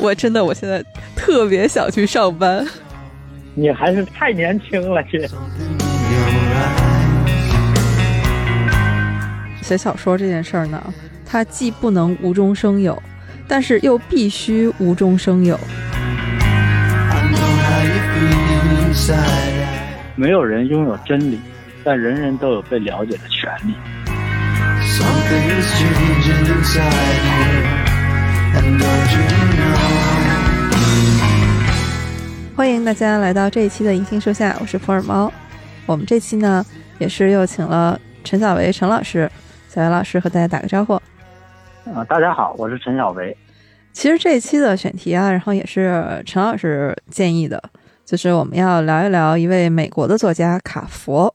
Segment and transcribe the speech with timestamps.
[0.00, 0.82] 我真的我现在
[1.14, 2.66] 特别想去上班。
[3.54, 5.28] 你还是太年轻了，这。
[9.62, 10.82] 写小说这件事儿呢，
[11.26, 13.00] 它既不能无中生有，
[13.46, 15.58] 但是又必须无中生有。
[20.16, 21.38] 没有人拥有真理，
[21.84, 23.74] 但人人都有被了解的权利。
[32.56, 35.32] 欢迎大家来到这一期的银杏树下，我是普洱猫。
[35.86, 36.64] 我们这期呢，
[36.98, 39.30] 也是又请了陈小维陈老师，
[39.68, 40.94] 小维老师和大家打个招呼。
[41.94, 43.36] 啊，大家好，我是陈小维。
[43.92, 47.60] 其实这一期的选题啊，然后也是陈老师建议的，
[48.04, 51.34] 就是我们要聊一聊一位美国的作家卡佛。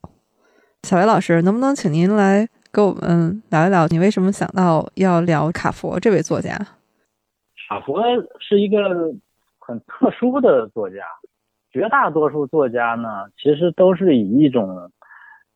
[0.83, 6.55] 小维老师，能不能请您来跟我们聊一聊，你为什么想到要聊卡佛这位作家？
[7.67, 8.03] 卡佛
[8.39, 9.13] 是一个。
[9.67, 10.97] 很特殊的作家，
[11.71, 14.91] 绝大多数作家呢，其实都是以一种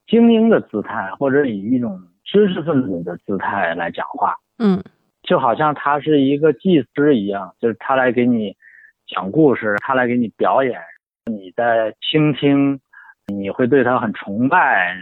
[0.07, 4.35] 精英的姿态，或者以一种知识分子的姿态来讲话。
[4.57, 4.83] 嗯，
[5.21, 8.57] 就好像他是一个祭司一样，就是他来给你
[9.05, 10.81] 讲故事，他来给你表演，
[11.25, 12.81] 你在倾听，
[13.27, 14.97] 你会对他很崇拜，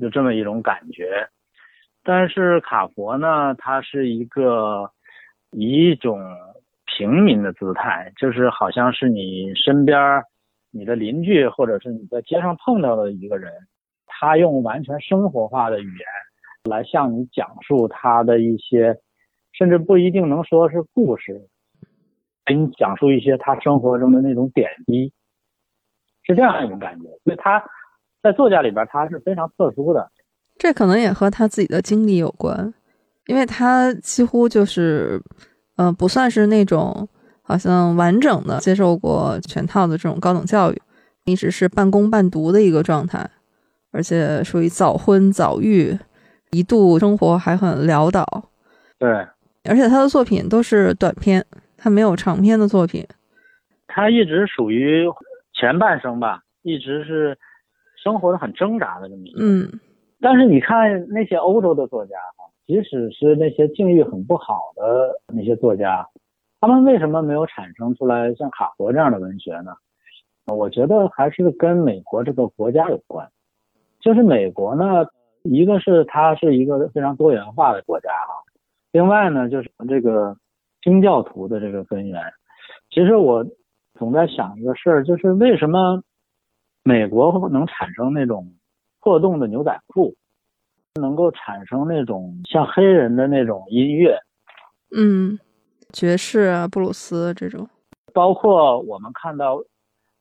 [0.00, 1.28] 就这么一种感觉。
[2.02, 4.90] 但是卡佛呢，他是一个
[5.54, 6.20] 以一种。
[6.96, 9.98] 平民的姿态，就是好像是你身边
[10.70, 13.50] 你的邻居，或者是你在街上碰到的一个人，
[14.06, 16.06] 他用完全生活化的语言
[16.70, 18.96] 来向你讲述他的一些，
[19.52, 21.48] 甚至不一定能说是故事，
[22.44, 25.12] 给你讲述一些他生活中的那种点滴，
[26.22, 27.08] 是这样一种感觉。
[27.24, 27.64] 所以他
[28.22, 30.12] 在作家里边他是非常特殊的，
[30.58, 32.72] 这可能也和他自己的经历有关，
[33.26, 35.22] 因为他几乎就是。
[35.76, 37.08] 嗯，不算是那种
[37.42, 40.80] 好像完整的接受过全套的这种高等教育，
[41.24, 43.28] 一直是半工半读的一个状态，
[43.90, 45.98] 而且属于早婚早育，
[46.52, 48.24] 一度生活还很潦倒。
[49.00, 49.10] 对，
[49.64, 51.44] 而且他的作品都是短篇，
[51.76, 53.04] 他没有长篇的作品。
[53.88, 55.04] 他一直属于
[55.60, 57.36] 前半生吧，一直是
[58.00, 59.42] 生活的很挣扎的这么一个。
[59.42, 59.80] 嗯，
[60.20, 62.14] 但是你看那些欧洲的作家。
[62.66, 66.08] 即使是那些境遇很不好的那些作家，
[66.60, 69.72] 他们为什么没有产生出来像卡佛这样的文学呢？
[70.46, 73.28] 我觉得还是跟美国这个国家有关。
[74.00, 75.06] 就是美国呢，
[75.42, 78.34] 一个是它是一个非常多元化的国家哈，
[78.92, 80.36] 另外呢就是这个
[80.82, 82.22] 清教徒的这个根源。
[82.90, 83.44] 其实我
[83.98, 86.02] 总在想一个事儿，就是为什么
[86.82, 88.52] 美国能产生那种
[89.00, 90.14] 破洞的牛仔裤？
[91.00, 94.16] 能够产生那种像黑人的那种音乐，
[94.96, 95.36] 嗯，
[95.92, 97.68] 爵士啊，布鲁斯这种，
[98.12, 99.60] 包括我们看到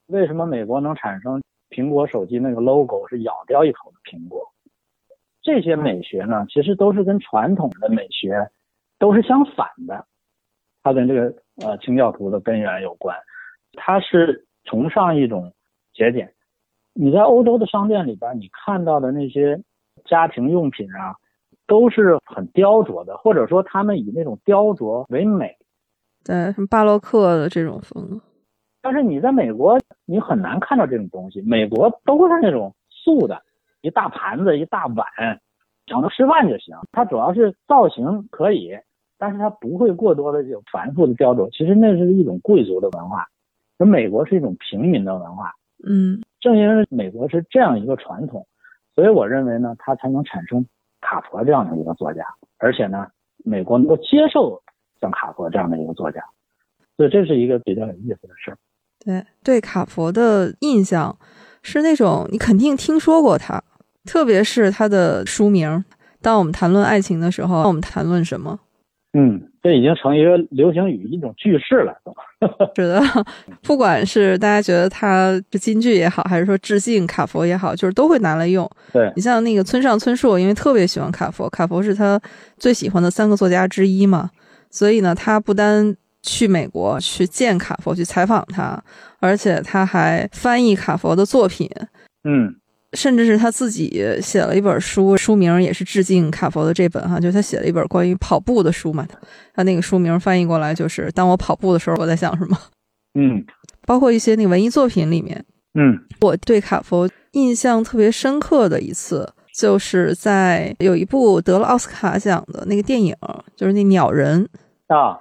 [0.07, 4.41] 为什么美国能产生苹果手机那个 logo 是咬掉一口的苹果，
[5.43, 8.49] 这些美学呢，其实都是跟传统的美学
[8.97, 10.07] 都是相反的，
[10.81, 13.15] 它跟这个呃清教徒的根源有关，
[13.73, 15.53] 它是崇尚一种
[15.93, 16.33] 节俭。
[16.93, 19.61] 你在欧洲的商店里边，你看到的那些。
[20.05, 21.15] 家庭用品啊，
[21.67, 25.57] 都是很雕琢的，或者说他们以那种雕琢为美，
[26.23, 28.21] 对，什么巴洛克的这种风。
[28.81, 31.41] 但是你在美国，你很难看到这种东西。
[31.41, 33.41] 美国都是那种素的，
[33.81, 35.05] 一大盘子，一大碗，
[35.87, 36.75] 想着吃饭就行。
[36.91, 38.77] 它主要是造型可以，
[39.17, 41.49] 但是它不会过多的这种繁复的雕琢。
[41.51, 43.25] 其实那是一种贵族的文化，
[43.77, 45.53] 而美国是一种平民的文化。
[45.85, 48.45] 嗯，正因为美国是这样一个传统。
[48.95, 50.65] 所以我认为呢，他才能产生
[51.01, 52.23] 卡佛这样的一个作家，
[52.57, 53.07] 而且呢，
[53.43, 54.61] 美国能够接受
[55.01, 56.21] 像卡佛这样的一个作家，
[56.97, 58.57] 所以这是一个比较有意思的事儿。
[59.03, 61.17] 对对，卡佛的印象
[61.61, 63.61] 是那种你肯定听说过他，
[64.05, 65.83] 特别是他的书名。
[66.21, 68.59] 当我们谈论爱情的时候，我们谈论什么？
[69.11, 72.13] 嗯，这已经成一个流行语，一种句式了，都
[72.75, 73.01] 是的。
[73.61, 78.69] 不管是大家觉得它是金句也好，还是说致敬卡佛也好，就是都会拿来用。
[78.91, 82.19] 对你像那个村上春树，因为特别喜欢卡佛，卡佛是他
[82.57, 84.29] 最喜欢的三个作家之一嘛，
[84.69, 88.83] 所以呢，他不单去美国去见卡佛，去采访他，
[89.21, 91.69] 而且他还翻译卡佛的作品。
[92.25, 92.53] 嗯。
[92.93, 99.07] 甚至是他自己写了一本书，书名也是致敬卡佛的这本哈，就是他写了一本关于跑步的书嘛。
[99.53, 102.57] 他那个书名翻译过来就是“当我跑步的时候，我在想什么”。
[103.19, 103.45] 嗯，
[103.85, 105.45] 包括一些那个文艺作品里面，
[105.75, 113.15] 嗯，我对卡佛印象特别深刻的一次，就是在有一部得了奥斯卡奖的那个电影，
[113.55, 114.47] 就是那鸟人。
[114.87, 115.17] 啊，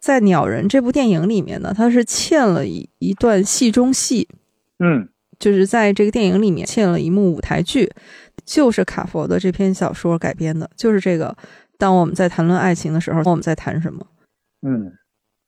[0.00, 4.28] 在《鸟人》这部电影里面呢，他是嵌了一一段戏中戏，
[4.78, 5.08] 嗯
[5.42, 7.90] 就是在这个电影里面嵌了一幕舞台剧，
[8.44, 11.36] 就是卡佛的这篇小说改编的，就是这个。
[11.76, 14.06] 当我们在谈论爱情的时候，我们在谈什么？
[14.64, 14.92] 嗯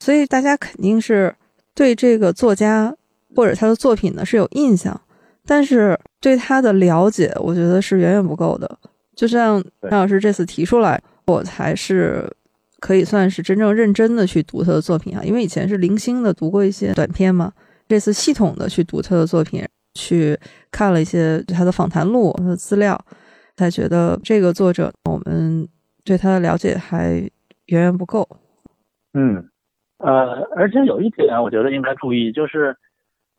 [0.00, 1.32] 所以大家肯定是
[1.76, 2.92] 对这个作家
[3.36, 5.00] 或者他的作品呢是有印象，
[5.46, 8.68] 但是对他的了解，我觉得是远远不够的。
[9.14, 12.28] 就像张老师这次提出来，我才是
[12.80, 17.52] 可以算是真正认真的去读他的作品啊，因为以前是零星的读过一些短篇嘛，
[17.86, 19.64] 这次系统的去读他的作品，
[19.94, 20.38] 去
[20.70, 22.98] 看了一些他的访谈录、他的资料，
[23.56, 25.66] 才觉得这个作者我们
[26.04, 27.12] 对他的了解还
[27.66, 28.28] 远远不够。
[29.14, 29.48] 嗯，
[29.98, 32.76] 呃，而且有一点我觉得应该注意，就是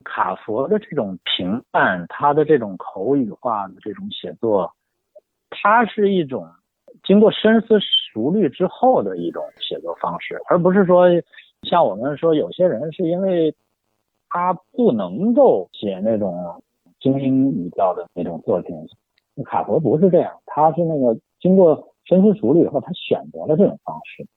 [0.04, 4.72] 卡佛的这种平淡，他的这种口语化的这种写作，
[5.50, 6.48] 它是一种
[7.04, 7.78] 经过深思
[8.14, 11.08] 熟虑之后的一种写作方式，而不是说
[11.64, 13.54] 像我们说有些人是因为
[14.36, 16.62] 他不能够写那种
[17.00, 18.76] 精英语调的那种作品，
[19.46, 24.28] 卡佛不是这样，他是那个经过深思熟虑以后，他选择了这种方式。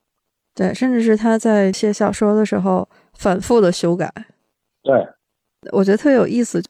[0.55, 4.09] 对，甚至是他在写小说的时候反复的修改，
[4.85, 5.05] 对，
[5.73, 6.63] 我觉得特别有意思。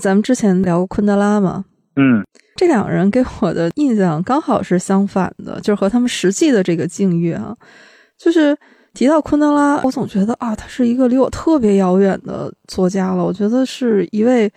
[0.00, 1.66] 咱们之前聊过昆德拉嘛，
[1.96, 2.24] 嗯
[2.56, 7.54] 这两个人给我的印象刚好是相反的，就是和他们实际的这个境遇啊，
[8.16, 8.56] 就是
[8.94, 13.24] 提到昆德拉，我总觉得啊，他是一个离我特别遥远的作家了。
[13.24, 14.50] 我觉得是一位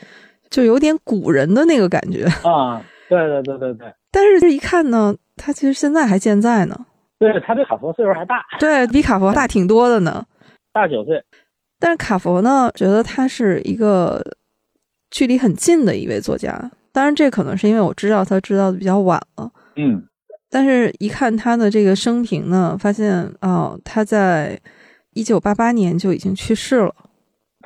[0.49, 6.85] 就有点古人的那个感觉，啊，对对对对对，但是这一看呢，他其实现在还健在呢，
[7.19, 10.23] 对他比卡佛岁数还大，对比卡佛大挺多的呢。
[10.71, 11.23] 大九岁。
[11.79, 14.23] 但是卡佛呢，觉得他是一个
[15.11, 16.71] 距离很近的一位作家。
[16.91, 19.51] 当然，这可能是因为我知道他知道的比较晚了。
[19.75, 20.03] 嗯
[20.49, 24.59] 但是，一看他的这个生平呢，发现哦，他在
[25.13, 26.93] 一九八八年就已经去世了。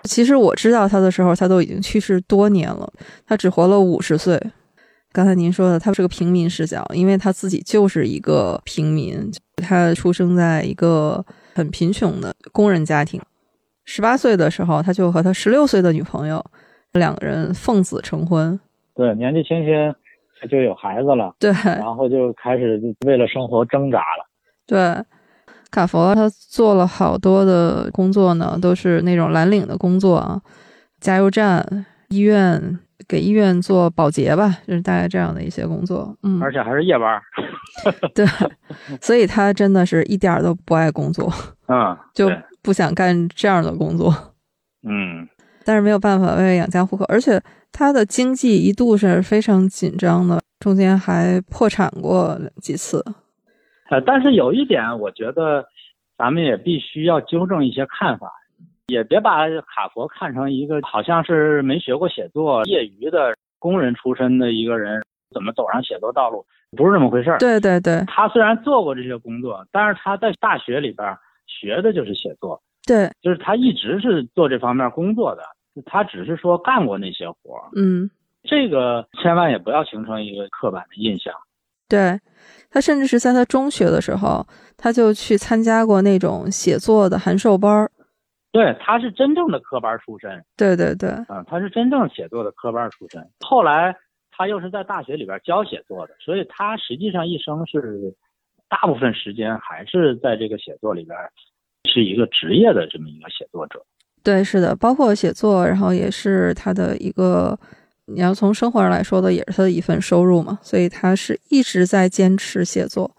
[0.04, 2.92] 其实我知道他的时候，他都已经去世多年了，
[3.28, 4.42] 他只活了五十岁。
[5.12, 11.24] 刚才您说的，他是个平民视角，因为他自己就是一个平民，他出生在一个
[11.54, 13.22] 很贫穷的工人家庭。
[13.84, 16.44] 十八岁的时候，他就和他十六岁的女朋友
[16.94, 18.60] 两个人奉子成婚。
[18.96, 19.96] 对，年纪轻轻
[20.50, 24.26] 就有孩子了，对，然后就开始为了生活挣扎了。
[24.66, 25.04] 对，
[25.70, 30.42] 卡佛他做了好多的工作呢，都是那种蓝领的工作啊，
[31.00, 36.16] 加油站、医院给医院做保洁吧，就是大概这样的一些工作。
[36.24, 37.22] 嗯，而且还是夜班。
[38.14, 38.26] 对，
[39.02, 41.32] 所以他真的是一点儿都不爱工作，
[41.68, 44.14] 嗯，就不想干这样的工作。
[44.88, 45.28] 嗯
[45.64, 47.40] 但是没有办法为了养家糊口，而且
[47.72, 53.04] 他的经济一度是非常紧张的，中间还破产过几次。
[53.90, 55.66] 呃，但是有一点，我觉得
[56.18, 58.32] 咱们也必须要纠正一些看法，
[58.88, 65.02] 也别把卡佛看成一个好像是没学过写作、业余的工人出身的一个人，
[65.34, 66.46] 怎么走上写作道路，
[66.78, 67.38] 不是这么回事儿。
[67.40, 68.04] 对对对。
[68.08, 71.18] 他虽然做过这些工作，但是他在大学里边
[71.48, 75.44] 学的就是写作，对，就是他一直是做这方面工作的，
[75.86, 77.70] 他只是说干过那些活儿。
[77.76, 78.10] 嗯。
[78.44, 81.32] 这个千万也不要形成一个刻板的印象。
[81.88, 82.20] 对
[82.72, 84.44] 他，甚至是在他中学的时候，
[84.76, 87.92] 他就去参加过那种写作的函授班儿。
[88.52, 93.24] 对，他是真正的科班出身，对对对，啊，他是真正写作的科班出身。
[93.42, 93.96] 后来
[94.32, 98.12] 他又是在大学里边教写作的，所以他实际上一生是
[98.68, 101.16] 大部分时间还是在这个写作里边
[101.88, 103.86] 是一个职业的这么一个写作者。
[104.24, 107.58] 对，是的，包括写作，然后也是他的一个，
[108.06, 110.60] 你要从生活上来说的，也是他的一份收入嘛。
[110.62, 113.10] 所以他是一直在坚持写作。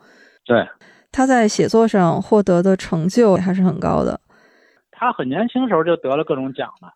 [0.44, 0.66] 对，
[1.10, 4.20] 他在写作上获得的成就还是很高的，
[4.90, 6.92] 他很年轻时候就得了各种奖了，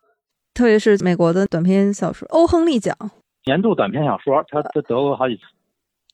[0.54, 2.96] 特别是美国的短篇小说欧亨利奖。
[3.44, 5.42] 年度短篇小说，他他得过好几次。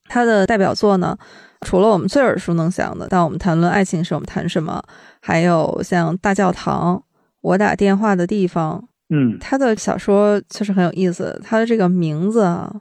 [0.07, 1.17] 他的代表作呢，
[1.61, 4.83] 除了我们最耳熟能详的，当我们谈论爱情时，我们谈什么？
[5.23, 6.97] 还有像《大教堂》
[7.43, 8.81] 《我打电话的地方》。
[9.15, 12.73] 嗯，他的小说确实很有意思，他的这个名字啊，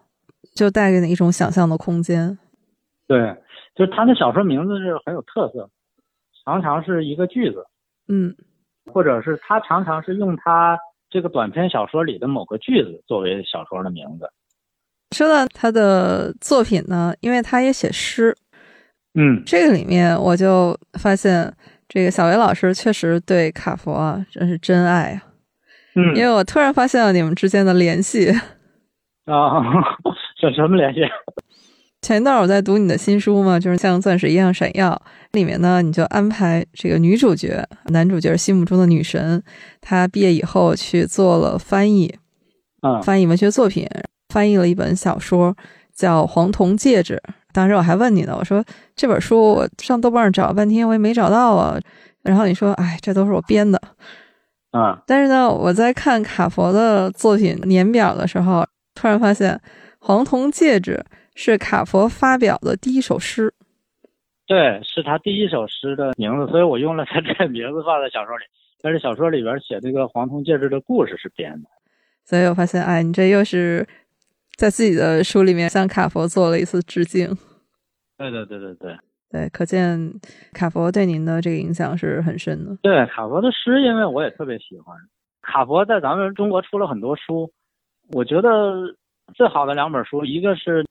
[0.55, 2.39] 就带给你一种想象的空间。
[3.05, 3.35] 对，
[3.75, 5.69] 就是他的小说名字是很有特色，
[6.45, 7.65] 常常是一个句子，
[8.07, 8.33] 嗯，
[8.93, 14.31] 或者是他常常是用他这个短篇小说里的某个句子作为小说的名字。
[15.13, 18.33] 说到他的作品呢，因为他也写诗，
[19.15, 21.53] 嗯，这个里面我就发现，
[21.93, 25.21] 这个小维老师确实对卡佛啊，真是真爱啊。
[25.95, 28.29] 嗯，因为我突然发现了你们之间的联系。
[29.27, 29.59] 啊，
[30.39, 31.01] 这什么联系？
[32.01, 34.99] 前一段我在读你的新书嘛，就是像钻石一样闪耀。
[35.33, 39.43] 里面呢，你就安排这个女主角、男主角心目中的女神，
[39.81, 42.15] 她毕业以后去做了翻译，
[42.83, 43.85] 嗯，翻译文学作品，
[44.29, 45.57] 翻译了一本小说
[45.93, 47.21] 叫《黄铜戒指》。
[47.53, 48.63] 当时我还问你呢，我说
[48.95, 51.79] 这本书我上豆瓣上找了半天，我也没找到啊。
[52.23, 53.81] 然后你说，哎，这都是我编的。
[54.71, 58.65] 嗯，但是呢，我在看卡佛的作品年表的时候，
[58.95, 59.53] 突然发现
[59.99, 61.03] 《黄铜戒指》。
[61.33, 63.51] 是卡佛发表的第一首诗，
[64.45, 68.43] 对，是他第一首诗的名字，所以我用了他这个名字放在小说里。
[68.81, 71.69] 但是小说里边写这个黄铜戒指的故事是编的，
[72.25, 73.87] 所以我发现，哎，你这又是
[74.61, 77.27] 在自己的书里面向卡佛做了一次致敬。
[78.15, 78.95] 对对对对对
[79.31, 80.13] 对，可见
[80.53, 82.77] 卡佛对您的这个影响是很深的。
[82.83, 84.95] 对卡佛的诗，因为我也特别喜欢。
[85.41, 87.51] 卡佛在咱们中国出了很多书，
[88.11, 88.95] 我觉得
[89.33, 90.85] 最好的两本书，一个是。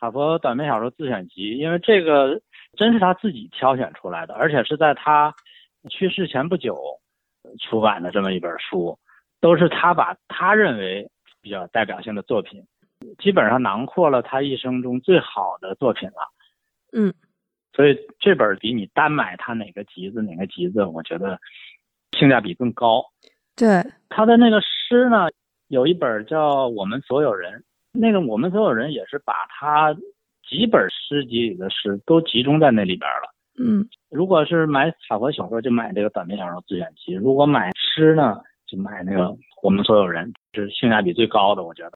[0.00, 2.38] 卡佛短篇小说自选集，因为这个
[2.76, 5.32] 真是他自己挑选出来的，而且是在他
[5.88, 6.76] 去世前不久
[7.60, 8.98] 出版的这么一本书，
[9.40, 11.08] 都是他把他认为
[11.40, 12.62] 比较代表性的作品，
[13.18, 16.32] 基本上囊括了他一生中最好的作品了。
[16.92, 17.12] 嗯，
[17.72, 21.38] 所以这本比你单买他哪个集子哪个集子，我觉得
[22.18, 23.04] 性价比更高。
[23.56, 25.28] 对，他的那个诗呢，
[25.68, 27.52] 有一本叫《我们所有人》。
[27.96, 29.94] 那个我们所有人也是把他
[30.48, 33.32] 几本诗集里的诗都集中在那里边了。
[33.56, 39.32] 嗯，如果是买法国小说，就买这个短篇小说自选集；如果买诗呢，就买那个
[39.62, 41.92] 我们所有人，是性价比最高的，我觉得。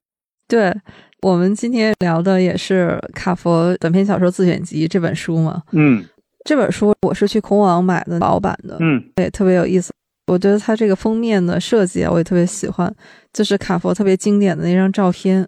[0.48, 0.74] 对
[1.22, 5.62] 我们今天聊的也是卡佛短篇小说自选集这本书嘛。
[5.72, 6.04] 嗯，
[6.44, 8.76] 这本书我是去孔网买的老版的。
[8.80, 9.92] 嗯，也特别有意思。
[10.26, 12.92] 我觉得它这个封面的设计啊，我也特别喜欢，
[13.32, 15.46] 就是卡佛特别经典的那张照片。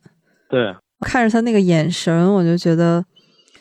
[0.48, 3.04] 对，看着他那个眼神，我就觉得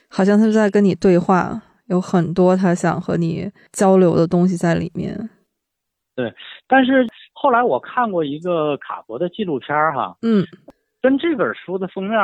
[0.10, 5.30] 好像他在跟你对话，有很多他想和你交流的东西在里面。
[6.16, 6.34] 对，
[6.68, 10.46] 但是后来我看过一个卡佛的纪录片儿哈，嗯，
[11.02, 12.18] 跟这本书的封面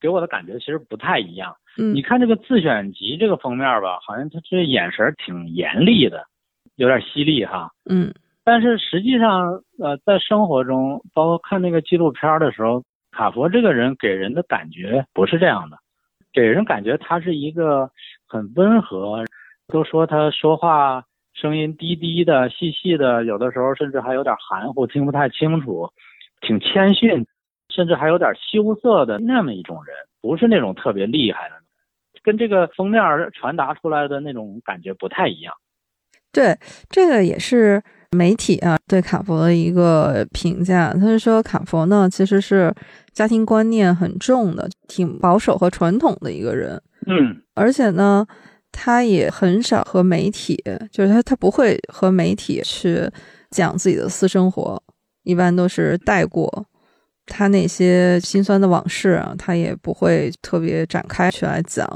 [0.00, 1.54] 给我的感觉其实不太一样。
[1.78, 6.24] 嗯，你看这个自选集这个封面吧，好像他这眼神挺严厉的，
[6.76, 7.70] 有点犀利哈。
[7.88, 8.12] 嗯，
[8.44, 12.82] 但是实际上，呃，在生活中，包括看那个纪录片的时候。
[13.14, 15.76] 卡佛这个人给人的感觉不是这样的，
[16.32, 17.90] 给人感觉他是一个
[18.26, 19.22] 很温和，
[19.68, 25.90] 都说他说话声音低低的、细细的，有的时候甚至还有点含糊，听不太清楚，
[26.40, 27.26] 挺谦逊，
[27.74, 31.54] 甚至还有点羞涩的那么一种人，不是那种特别厉害的，
[32.22, 33.02] 跟这个封面
[33.32, 35.54] 传达出来的那种感觉不太一样。
[36.32, 36.58] 对，
[36.90, 37.82] 这个也是。
[38.14, 42.70] 媒体啊，对卡佛的一个评价，他是说卡佛呢其实是
[43.14, 46.78] 家庭观念很重的，挺保守和传统的一个人。
[47.06, 48.26] 嗯，而且呢，
[48.70, 53.08] 他也很少和媒体，就是他他不会和媒体去
[53.48, 54.82] 讲自己的私生活，
[55.22, 56.66] 一般都是带过
[57.26, 61.86] 他那些心酸的往事啊，他也不会特别展开去来讲。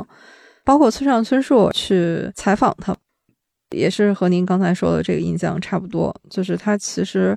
[0.64, 2.95] 包括村上春树去采访他。
[3.71, 7.37] 也是和您刚才说的这个印象差不多，就是他其实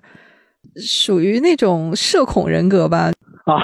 [0.75, 3.12] 属于那种社恐人格吧？
[3.46, 3.58] 啊，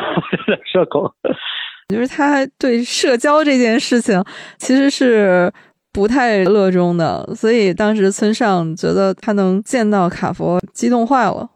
[0.65, 1.03] 社恐，
[1.93, 4.21] 就是他对社交这件事情
[4.57, 5.53] 其实是
[5.93, 11.47] 不太热衷的，所以当时村上觉得他能见到卡佛，激动坏了。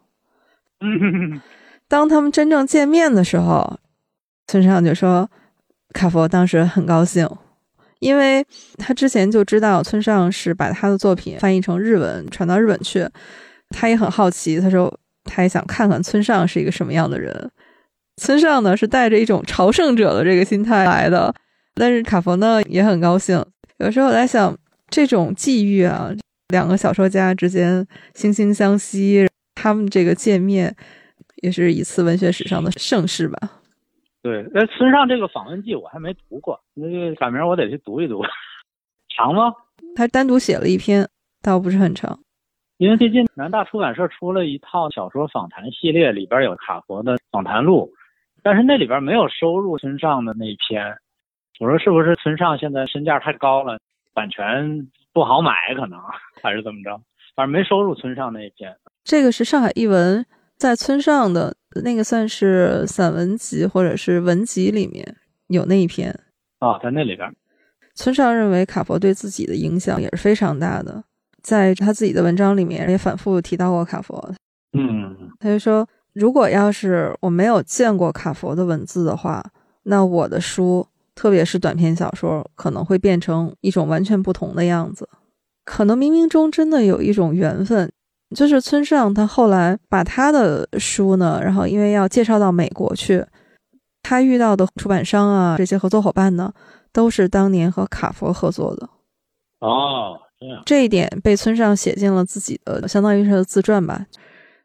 [1.90, 3.78] 当他们真正见面的时候，
[4.48, 5.30] 村上就说，
[5.92, 7.28] 卡佛当时很高兴。
[8.00, 8.46] 因为
[8.78, 13.06] 他之前就知道村上是把他的作品翻译成日文传到日本去，
[13.72, 17.52] 他也很好奇，他说他也想看看村上是一个什么样的人。
[18.16, 21.34] 村上呢是带着一种朝圣者的这个心态来的，
[21.76, 23.44] 但是卡佛呢也很高兴。
[23.80, 24.58] 有时候我在想，
[24.90, 26.10] 这种际遇啊，
[26.50, 30.74] 两个小说家之间惺惺相惜，他们这个见面
[31.42, 33.38] 也是一次文学史上的盛世吧。
[34.22, 38.22] 对，那村上这个访问记我还没读过，那个赶明儿我得去读一读。
[39.16, 39.54] 长吗？
[39.96, 41.08] 他单独写了一篇，
[41.42, 42.20] 倒不是很长。
[42.78, 47.92] 因为最近南大出版社出了一套小说访谈系列，里边有卡佛的访谈录，
[48.44, 50.98] 但是那里边没有收入村上的那一篇。
[51.60, 53.80] 我说是不是村上现在身价太高了，
[54.14, 56.00] 版权不好买，可能
[56.42, 57.02] 还是怎么着？
[57.36, 58.76] 反正没收入村上那一篇。
[59.04, 60.26] 这个是上海译文
[60.60, 61.56] 在村上的。
[61.84, 65.16] 那个算是散文集或者是文集里面
[65.50, 66.10] 有那一篇
[66.58, 67.32] 啊，在那里边，
[67.94, 71.04] 村上认为卡佛对自己的影响也是非常大的，
[71.44, 74.34] 在他自己的文章里面也反复提到过卡佛。
[74.74, 79.46] 嗯，他就说，如果要是我没有见过卡佛的文字的话，
[79.84, 85.08] 那我的书特别是短篇小说，可能会变成一种完全不同的样子。
[85.64, 87.92] 可能冥冥中真的有一种缘分，
[88.36, 93.26] 就是村上他后来把他的书呢，然后因为要介绍到美国去，
[94.04, 96.54] 他遇到的出版商啊，这些合作伙伴呢，
[96.94, 98.90] 都是当年和卡佛合作的。
[99.60, 104.06] 哦，这样，这一点被村上写进了自己的，相当于是自传吧。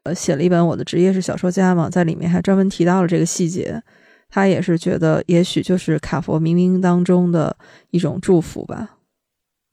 [0.03, 3.81] 呃，写了一本《我的职业是小说家》嘛，在里面还专门提到了这个细节。
[4.29, 7.55] 他也是觉得，也许就是卡佛冥冥当中的
[7.91, 8.97] 一种祝福吧。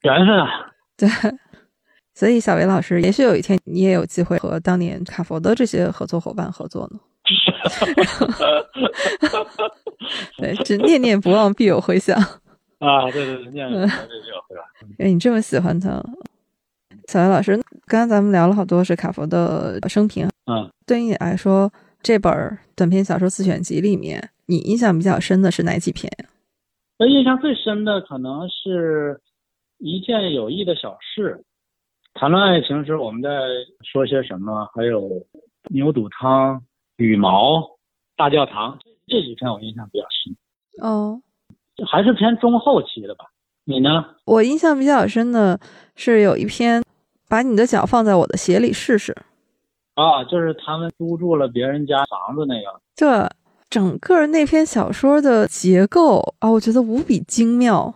[0.02, 0.48] 缘分啊，
[0.96, 1.08] 对。
[2.14, 7.00] 所以，小维老师，也许有一天你也有机会和当年卡佛的这些合作伙伴合作呢。
[10.38, 12.16] 对，只念念不忘，必有回响。
[12.78, 14.64] 啊，对对对，念念不忘必有回响。
[14.98, 16.02] 因为你这么喜欢他。
[17.08, 26.28] 小维老师，刚刚咱们聊了好多是卡佛的生平，嗯，对于你来说，这本短篇小说自选集里面，你印象比较深的是哪几篇呀？
[26.98, 29.20] 我印象最深的可能是
[29.78, 31.42] 一件有益的小事，
[32.14, 33.30] 谈论爱情时我们在
[33.82, 35.08] 说些什么，还有
[35.70, 36.62] 牛肚汤、
[36.96, 37.78] 羽毛、
[38.16, 40.36] 大教堂这几篇我印象比较深。
[40.82, 41.20] 哦，
[41.90, 43.26] 还是偏中后期的吧？
[43.64, 44.04] 你呢？
[44.24, 45.58] 我印象比较深的
[45.94, 46.82] 是有一篇。
[47.28, 49.16] 把你的脚放在我的鞋里试试，
[49.94, 52.78] 啊，就是他们租住了别人家房子那个。
[52.94, 53.26] 这
[53.70, 57.94] 整个那篇小说的结构啊，我觉得无比精妙，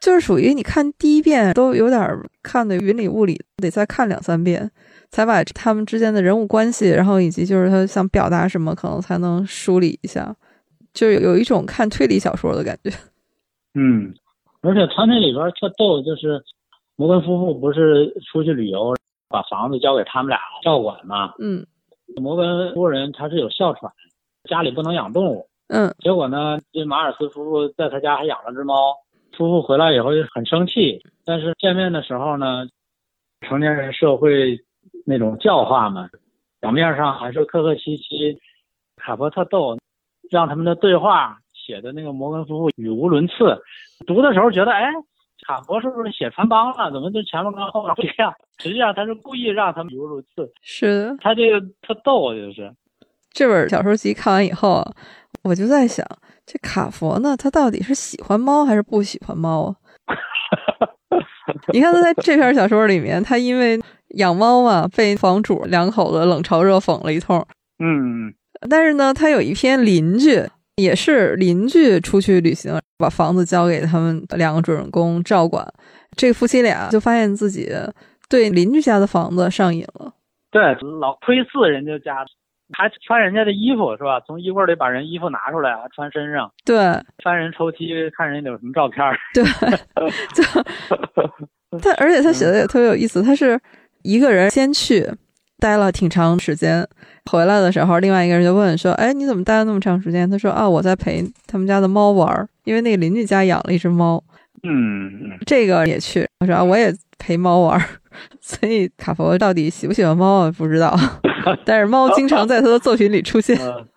[0.00, 2.00] 就是属于你看第一遍都有点
[2.42, 4.70] 看的云里雾里，得再看两三遍
[5.10, 10.34] 才把他们之间的人物关系，然后以及就是他想表达什么，可能才能梳理一下，
[10.94, 12.90] 就有有一种看推理小说的感觉。
[13.74, 14.12] 嗯，
[14.62, 16.42] 而且他那里边特逗，就是。
[16.96, 18.94] 摩根夫妇不是出去旅游，
[19.30, 21.32] 把房子交给他们俩照管嘛？
[21.38, 21.66] 嗯，
[22.16, 23.90] 摩根夫人她是有哮喘，
[24.50, 25.48] 家里不能养动物。
[25.68, 28.94] 嗯，结果呢，这马尔斯夫妇在他家还养了只猫。
[29.40, 32.68] 夫妇回来以后就很生气，但是见面的时候呢，
[33.40, 34.60] 成年人社会
[35.06, 36.10] 那种教化嘛，
[36.60, 38.38] 表面上还是客客气气。
[38.96, 39.78] 卡伯特逗，
[40.30, 43.62] 让他们的对话写的那个摩根夫妇语无伦次，
[44.06, 44.92] 读的时候觉得哎。
[45.46, 46.92] 卡伯是不是写穿帮了？
[46.92, 48.30] 怎么就前面跟后面不一样？
[48.58, 50.52] 实际上他是故意让他们语无伦次。
[50.60, 52.70] 是他这个特逗，就是
[53.32, 54.84] 这本小说集看完以后，
[55.42, 56.06] 我就在想，
[56.50, 59.76] 这卡佛呢，他到底是喜欢猫还是不喜欢猫啊？
[61.72, 63.80] 你看他在这篇小说里面，他因为
[64.16, 67.46] 养猫嘛，被房主两口子冷嘲热讽了一通。
[67.78, 68.34] 嗯，
[68.68, 70.44] 但是呢，他有一篇邻居。
[70.76, 75.66] 也是邻居出去旅行，把房子交给他们两个主人公照管。
[76.16, 77.70] 这个夫妻俩就发现自己
[78.30, 80.14] 对邻居家的房子上瘾了。
[80.50, 80.62] 对，
[80.98, 82.24] 老窥视人家家，
[82.72, 84.20] 还穿人家的衣服是吧？
[84.26, 86.50] 从衣柜里把人衣服拿出来，还穿身上。
[86.64, 86.76] 对，
[87.22, 89.04] 翻人抽屉看人家有什么照片。
[89.34, 89.44] 对，
[91.80, 93.58] 他而且他写的也特别有意思，他是
[94.02, 95.06] 一个人先去
[95.58, 96.86] 待了挺长时间。
[97.30, 104.22] 回来的时候，另外一个人就问说：“哎，你怎么待了那么长时间？”他说：“啊，我在陪他们家的猫玩，因为那个邻居家养了一只猫。”
[104.62, 106.26] 嗯，这个也去。
[106.40, 107.78] 我说：“啊，我也陪猫玩。
[108.40, 110.50] ”所以卡佛到底喜不喜欢猫啊？
[110.56, 110.96] 不知道。
[111.64, 113.56] 但是猫经常在他的作品里出现。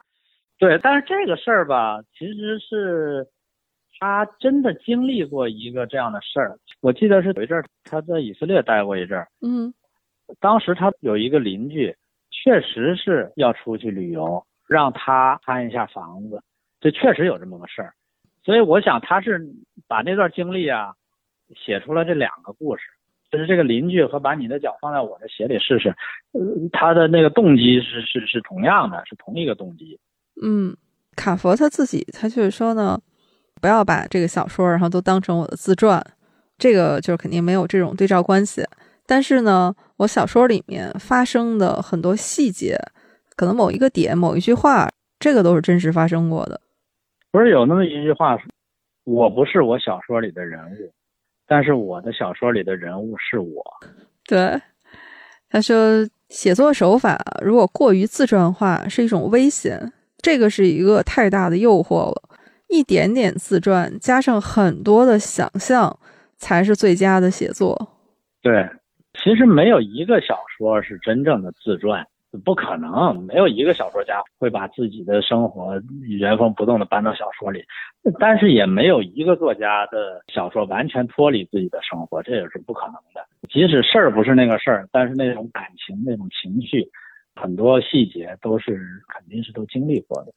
[0.60, 3.26] 对，但是这个事儿吧，其实是
[4.00, 6.60] 他真的经历过一个这样的事儿。
[6.82, 9.28] 我记得是有一阵儿他在以色列待过一阵儿。
[9.42, 9.74] 嗯，
[10.40, 11.96] 当时他有一个邻居。
[12.44, 16.42] 确实是要出去旅游，让他看一下房子，
[16.82, 17.94] 这确实有这么个事儿，
[18.44, 19.40] 所以我想他是
[19.88, 20.94] 把那段经历啊
[21.56, 22.84] 写出了这两个故事，
[23.34, 25.90] 就是这个邻居和把你的脚放在我的鞋里试试，
[26.34, 26.40] 呃，
[26.72, 30.00] 他的那个动机是是是同样的，是同一个动机。
[30.40, 30.78] 嗯，
[31.16, 33.02] 卡佛他自己他就是说呢，
[33.60, 36.00] 不要把这个小说然后都当成我的自传，
[36.60, 38.64] 这个就是肯定没有这种对照关系。
[39.08, 42.78] 但是呢，我小说里面发生的很多细节，
[43.36, 46.62] 可能某一个点、某一句话，这个都是真实发生过的。
[47.32, 48.38] 不是有那么一句话
[49.06, 50.94] 我不是我小说里的人物，
[51.54, 53.64] 但是我的小说里的人物是我。
[54.26, 54.60] 对，
[55.52, 62.24] 他说写作手法如果过于自传化是一种危险，这个是一个太大的诱惑了。
[62.70, 66.00] 一点点自传加上很多的想象，
[66.38, 68.00] 才是最佳的写作。
[68.42, 68.68] 对。
[69.24, 72.04] 其实没有一个小说是真正的自传，
[72.44, 77.64] 不可能，没有一个小说家会把自己的生活原封不动的搬到小说里，
[78.20, 83.24] 但是也没有一个作家的小说完全脱离自己的生活，这也是不可能的。
[83.50, 86.90] 即使事儿不是那个事儿，但是那种感情、那种情绪，
[87.36, 88.80] 很多细节都是
[89.14, 90.34] 肯定是都经历过的。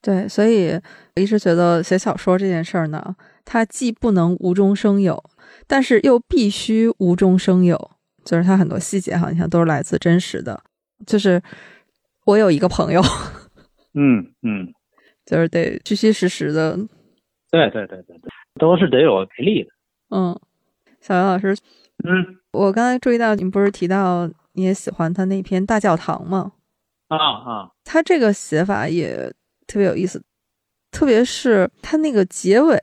[0.00, 0.72] 对，所以
[1.16, 5.22] 我一直觉得写小说这件事儿呢，它既不能无中生有，
[5.66, 7.90] 但是又必须无中生有。
[8.24, 10.62] 就是它很多细节哈，你看都是来自真实的。
[11.06, 11.40] 就是
[12.24, 13.00] 我有一个朋友，
[13.94, 14.72] 嗯嗯，
[15.24, 16.76] 就是得虚虚实实的。
[17.50, 19.70] 对对对对对，都是得有实例的。
[20.10, 20.38] 嗯，
[21.00, 21.56] 小杨老师，
[22.04, 26.52] 嗯我刚才注意到您不是提到你也喜欢他那篇《大教堂》吗？
[27.08, 29.32] 啊啊，他这个写法也
[29.66, 30.22] 特别有意思，
[30.90, 32.80] 特别是他那个结尾，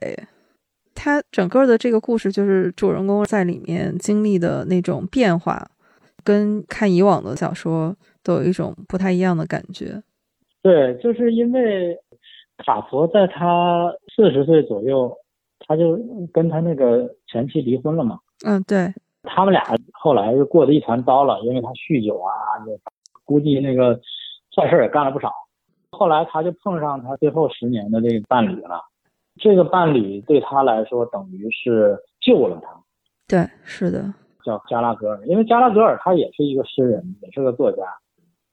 [0.93, 5.69] 他整个的这个故事就是主人公在里面经历的那种变化，
[6.23, 10.01] 跟看以往的小说都有一种不太一样的感觉。
[10.61, 11.97] 对，就是因为
[12.57, 15.11] 卡佛在他四十岁左右，
[15.59, 15.97] 他就
[16.31, 18.19] 跟他那个前妻离婚了嘛。
[18.45, 22.31] 嗯，对，他们俩后来就过得一团糟了，因为他酗酒啊，
[22.65, 22.79] 就
[23.25, 23.99] 估计那个
[24.55, 25.31] 坏事也干了不少。
[25.91, 28.81] 后来他就碰上他最后十年的这个伴侣了，
[29.37, 32.69] 这个伴侣对他来说等于是救了他，
[33.27, 34.13] 对，是的，
[34.45, 35.25] 叫加拉格尔。
[35.25, 37.83] 因为加拉格尔他也是一个诗人，也是个作家，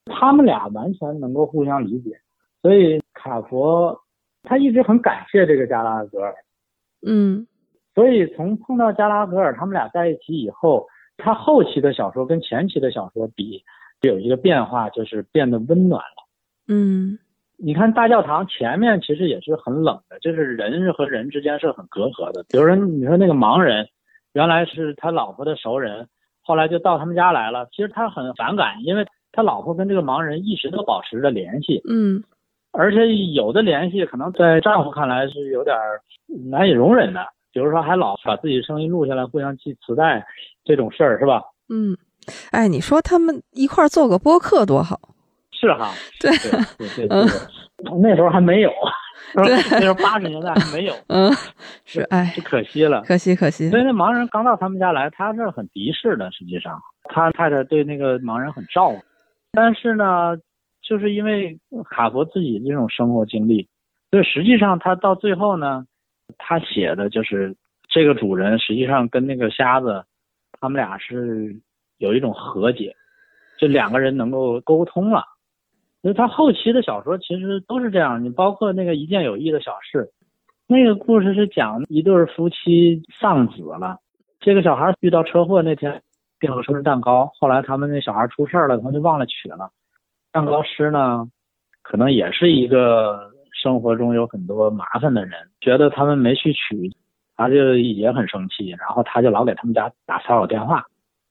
[0.08, 2.18] 他们俩完全能够互相理解，
[2.62, 4.00] 所以卡佛
[4.42, 6.34] 他一直很感谢这个加拉格尔。
[7.06, 7.46] 嗯
[7.94, 13.62] 所以从碰到加拉格尔他们俩在一起以后，他后期的小说跟前期的小说比，
[14.00, 16.26] 有一个变化，就是变得温暖了。
[16.68, 17.18] 嗯
[17.60, 22.44] 你看大教堂前面其实也是很冷的，就是人和人之间是很隔阂的。
[22.48, 23.88] 比如说你说那个盲人，
[24.32, 26.06] 原来是他老婆的熟人，
[26.40, 29.04] 后来就到他们家来了，其实他很反感，因为
[29.38, 32.24] 他老婆跟这个盲人一直都保持着联系，嗯。
[32.72, 35.76] 而且有的联系可能在丈夫看来是有点
[36.50, 37.20] 难以容忍的，
[37.52, 40.26] 比如说还老把自己声音录下来，互相寄磁带
[40.64, 41.40] 这种事儿，是吧？
[41.68, 41.96] 嗯，
[42.50, 44.98] 哎，你说他们一块儿做个播客多好？
[45.52, 46.30] 是哈，对。
[46.76, 48.70] 对对对对，那时候还没有，
[49.34, 49.54] 对。
[49.70, 51.32] 那时候八十年代还没有，嗯，
[51.86, 52.34] 是，哎。
[52.36, 53.02] 就，可惜了。
[53.02, 53.70] 可惜可惜。
[53.70, 53.78] 所。
[53.78, 56.30] 以那盲人刚到他们家来，他是很敌视的。
[56.32, 58.98] 实际上，他太太对那个盲人很照顾，
[59.52, 60.36] 但是呢，
[60.82, 61.58] 就是因为
[61.90, 63.68] 卡佛自己这种生活经历，
[64.10, 65.84] 所以实际上他到最后呢，
[66.36, 67.56] 他写的就是
[67.88, 70.04] 这个主人实际上跟那个瞎子，
[70.60, 71.60] 他们俩是
[71.96, 72.94] 有一种和解，
[73.58, 75.24] 这两个人能够沟通了。
[76.02, 80.10] 所以他后期的小说其实都是这样，你包括那个一件有益的小事，
[80.68, 83.98] 那个故事是讲一对夫妻丧子了，
[84.38, 86.00] 这个小孩遇到车祸那天
[86.40, 89.70] 订了生日蛋糕，后来他们那小孩出事了，他们就忘了取了。
[90.32, 91.28] 蛋糕师呢，
[91.82, 96.94] 可能也是一个生活中有很多麻烦的人，觉得他们没去取，
[97.36, 100.84] 他就也很生气，然后他就老给他们家打骚扰电话。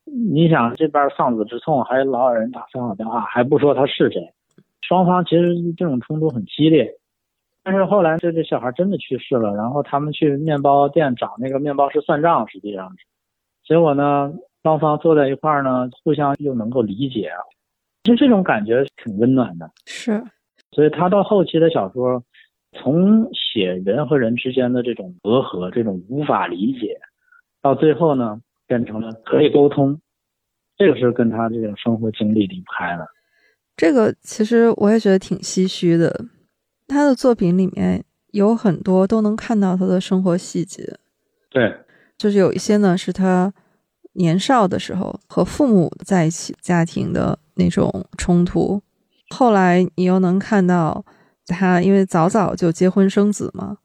[0.05, 4.33] 你想这边丧子之痛，还老有人打骚扰电话，还不说他是谁，
[4.81, 6.89] 双方其实这种冲突很激烈。
[7.63, 13.05] 但是后来这这小孩真的去世了，然后他们去面包店找那个面包师算账，实际上是，
[13.65, 14.33] 结果呢，
[14.67, 17.31] 双方坐在一块儿呢，互相又能够理解，
[18.03, 19.71] 就这种感觉挺温暖的。
[19.85, 20.21] 是，
[20.71, 22.21] 所以他到后期的小说，
[22.73, 26.99] 从写人和人之间的这种隔阂、这种无法理解，
[27.61, 30.01] 到最后呢，变成了可以沟通，
[30.77, 33.07] 这个是跟他这种生活经历离不开的。
[33.77, 36.25] 这个其实我也觉得挺唏嘘的。
[36.89, 38.03] 他的作品里面
[38.33, 40.83] 有很多都能看到他的生活细节，
[41.49, 41.73] 对，
[42.17, 43.53] 就是有一些呢是他
[44.17, 48.81] 年少的时候和父母在一起家庭的那种冲突，
[49.29, 51.05] 后来你又能看到
[51.45, 53.77] 他因为早早就结婚生子嘛，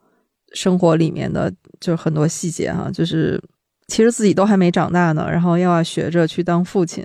[0.54, 3.40] 生活里面的就是很多细节哈、就是
[3.88, 7.04] 其实自己都还没长大呢，然后又要学着去当父亲，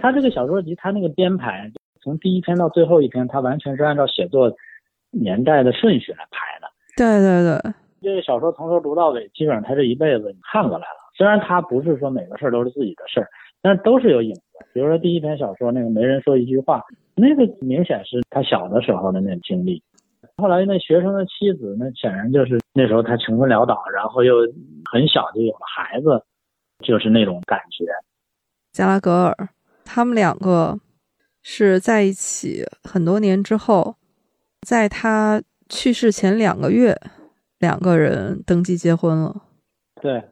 [0.00, 4.52] 他这个小说集，他那个编排，从第一篇到最后一篇，他完全是按照写作
[5.10, 6.68] 年代的顺序来排的。
[6.96, 11.05] 对对对，这个小说从头读到尾，基本上他这一辈子看过来了。
[11.16, 13.28] 虽然他不是说每个事儿都是自己的事儿，
[13.62, 14.42] 但是都是有影子。
[14.74, 16.82] 比如说第一篇小说那个没人说一句话，
[17.14, 19.82] 那个明显是他小的时候的那种经历。
[20.36, 24.34] 后来那学生的妻子，那显然就是那时候他穷困潦倒，然后又
[24.90, 26.22] 很小就有了孩子，
[26.84, 27.86] 就是那种感觉。
[28.72, 29.48] 加拉格尔，
[29.84, 30.78] 他们两个
[31.42, 33.96] 是在一起很多年之后，
[34.60, 36.94] 在他去世前两个月，
[37.58, 39.42] 两个人登记结婚了。
[40.02, 40.22] 对，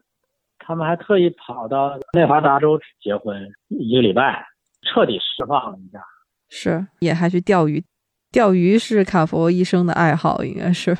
[0.65, 4.43] 他们还特意跑到内华达州结婚一个礼拜，
[4.81, 6.03] 彻底释放了一下。
[6.49, 7.83] 是，也还去钓鱼。
[8.31, 10.97] 钓鱼是卡佛一生的爱好，应该是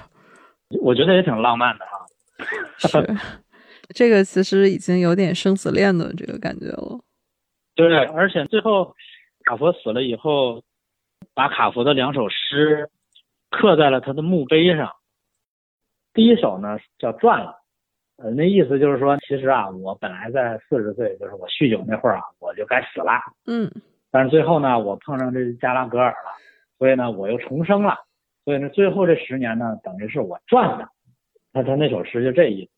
[0.81, 2.05] 我觉得也挺浪漫的哈。
[2.77, 3.17] 是。
[3.93, 6.99] 这个其实已经有点生死恋的这个感觉了。
[7.75, 8.95] 对，而且最后
[9.45, 10.63] 卡佛死了以后，
[11.33, 12.89] 把卡佛的两首诗
[13.51, 14.91] 刻在了他的墓碑上。
[16.13, 17.51] 第一首呢叫《转了》，
[18.17, 23.11] 呃，那意思就是说，其实啊，我本来在四十岁，就是我酗酒那会儿啊，我就该死了。
[23.45, 23.69] 嗯，
[24.09, 26.31] 但是最后呢，我碰上这加拉格尔了，
[26.77, 27.95] 所以呢，我又重生了。
[28.45, 30.87] 所以呢，最后这十年呢，等于是我赚的。
[31.51, 32.71] 他他那首诗就这意思。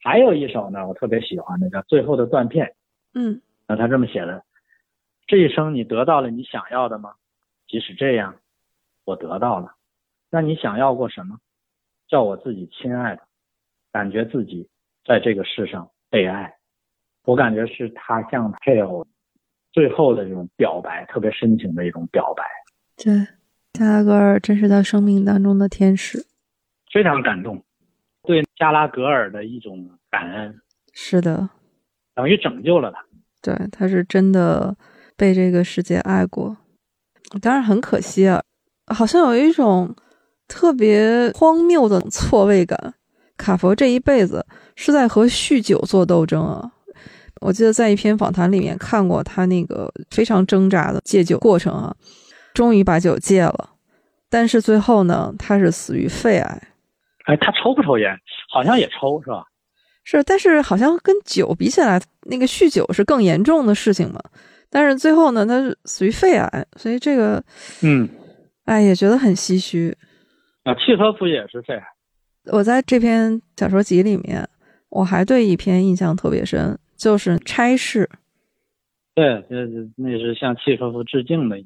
[0.00, 2.66] 还有一首呢，我特别喜欢的叫《最后的断片》。
[3.14, 4.44] 嗯，那他这么写的：
[5.26, 7.14] 这一生你得到了你想要的吗？
[7.66, 8.36] 即使这样，
[9.04, 9.74] 我得到了。
[10.30, 11.38] 那你想要过什么？
[12.06, 13.22] 叫我自己亲爱的，
[13.90, 14.68] 感觉自己
[15.06, 16.54] 在这个世上被爱。
[17.24, 19.06] 我感觉是他向配偶
[19.72, 22.44] 最后的这种表白，特别深情的一种表白。
[22.96, 23.26] 对，
[23.72, 26.26] 加拉格尔真是他生命当中的天使，
[26.92, 27.64] 非常感动。
[28.22, 30.60] 对加拉格尔的一种感恩，
[30.92, 31.48] 是的，
[32.14, 33.04] 等于拯救了他。
[33.42, 34.74] 对，他是真的
[35.16, 36.56] 被这个世界爱过。
[37.42, 38.42] 当然很可惜啊，
[38.86, 39.94] 好像有一种
[40.46, 42.94] 特别荒谬的错位感。
[43.36, 44.44] 卡佛这一辈子
[44.76, 46.70] 是在和酗酒做斗争啊！
[47.40, 51.94] 我记得在一篇访谈里面看过他那个非常挣扎的戒酒过程啊，
[52.54, 53.70] 终于把酒戒了，
[54.30, 56.62] 但是最后呢，他是死于肺癌。
[57.24, 58.16] 哎，他抽不抽烟？
[58.50, 59.44] 好像也抽，是吧？
[60.04, 64.20] 是，但是好像跟酒比起来，那个酗酒是更严重的事情嘛。
[64.70, 67.42] 但是最后呢，他是死于肺癌，所以这个，
[67.82, 68.08] 嗯，
[68.64, 69.96] 哎，也觉得很唏嘘。
[70.62, 71.82] 啊，契诃夫也是肺癌。
[72.52, 74.46] 我在这篇小说集里面，
[74.90, 78.08] 我还对一篇印象特别深，就是《差事》。
[79.14, 79.64] 对，那
[79.96, 81.56] 那是向契诃夫致敬的。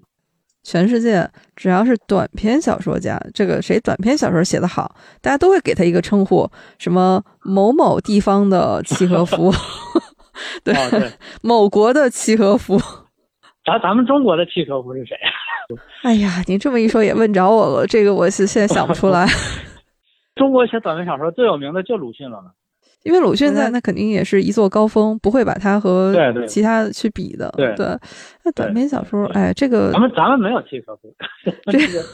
[0.62, 9.52] 全世界只要是短篇小说家，这个谁短篇小说写得好，大家都会给他一个称呼，什么某某地方的契诃夫，
[10.62, 10.74] 对，
[11.42, 12.78] 某国的契诃夫。
[13.64, 15.30] 咱咱们中国的契诃夫是谁呀？
[16.02, 19.26] 哎呀，您这么一说也问着我了，这个我是现在想不出来。
[20.38, 22.40] 中国写短篇小说最有名的就鲁迅了。
[23.04, 26.12] 因为鲁迅在那肯定也是一座高峰，不会把它和
[26.46, 27.48] 其他去比的。
[27.56, 27.86] 对对，
[28.44, 31.14] 那短篇小说，哎，这个咱们咱们没有契诃夫。
[31.70, 32.04] 这个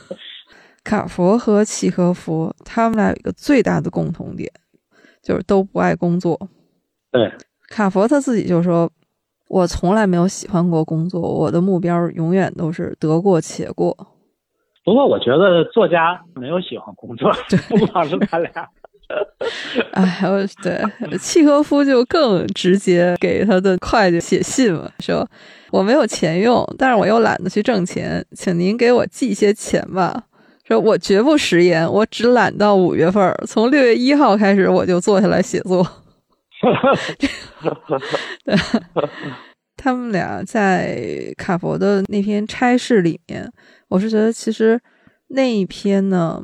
[0.84, 4.50] 卡佛和契诃夫，他们俩有一个最大的共同点，
[5.22, 6.38] 就是都不爱工作。
[7.10, 7.32] 对，
[7.70, 8.88] 卡佛他自己就说
[9.48, 13.96] ：“我从来没有喜欢过工作，我的目标永远都是得过且过。”
[14.84, 17.32] 不过我觉得作家没有喜欢工作，
[17.68, 18.50] 不光是他俩。
[19.92, 20.80] 哎，我对
[21.18, 25.28] 契诃夫就更直接，给他的会计写信嘛，说
[25.70, 30.24] 我没有钱用，但是我又懒得去挣钱，请您给我寄些钱吧。
[30.66, 35.86] 说我绝不食言，我只懒到五月份，从六月一号开始我就坐下来写作。
[38.46, 38.56] 对，
[39.76, 43.46] 他们俩在卡佛的那篇差事里面，
[43.94, 44.80] 我是觉得其实
[45.28, 46.42] 那一篇呢。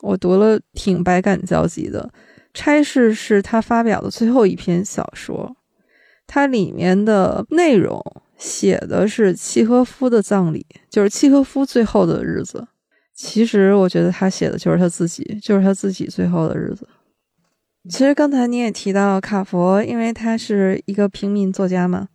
[0.00, 2.08] 我读了挺百感交集的，
[2.54, 5.56] 《差事》是他发表的最后一篇小说，
[6.24, 8.00] 它里面的内容
[8.36, 12.68] 写的是契诃夫的葬礼，就是契诃夫最后的日子。
[13.12, 16.88] 其实我觉得他写的就是他自己，就是他自己最后的日子。
[17.90, 22.06] 其实刚才你也提到卡佛，因为他是一个平民作家嘛。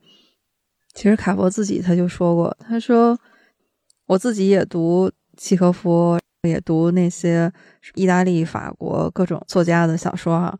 [0.93, 3.19] 其实卡佛自己他就说过，他说
[4.07, 6.17] 我自己也读契诃夫。
[6.45, 7.49] 也读那些
[7.95, 10.53] 意大利、法国各种作家的小说啊，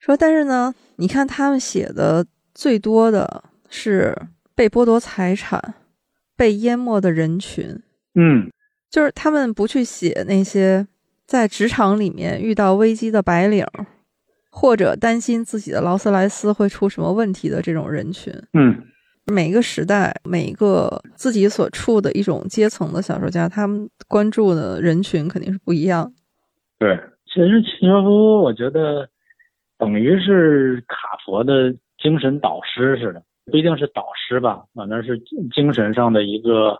[0.00, 4.12] 说但是呢，你看他们写的最多的是
[4.56, 5.74] 被剥夺财产、
[6.36, 7.80] 被淹没的人群，
[8.16, 8.50] 嗯，
[8.90, 10.84] 就是他们不去写那些
[11.28, 13.64] 在职场里面遇到危机的白领，
[14.50, 18.82] 或者担心自己的劳斯莱斯会出什么问题的这种人群，嗯。
[19.26, 26.12] 每一个时代，每一个自己所处的一种阶层的小说家，他们关注的人群肯定是不一样。
[26.78, 29.08] 对，其实契诃夫，我觉得
[29.78, 35.18] 等于是卡佛的精神导师似的，不一定是导师吧，反正是
[35.54, 36.78] 精神上的一个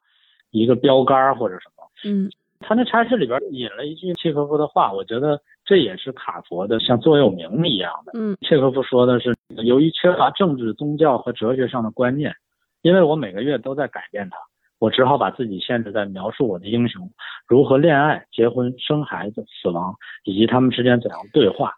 [0.51, 1.85] 一个标杆或者什么。
[2.05, 2.31] 嗯，
[2.61, 8.13] 他那差事里边引了一句契诃夫的话，我觉得这也是卡佛的像座右铭一样的。
[8.15, 9.35] 嗯，契诃夫说的是。
[9.63, 12.35] 由于缺乏政治、宗教和哲学上的观念，
[12.83, 14.37] 因为我每个月都在改变它，
[14.81, 17.09] 我只好把自己限制在描述我的英雄
[17.47, 21.73] 如何恋爱、结婚、生孩子、死亡，以及他们之间怎样对话，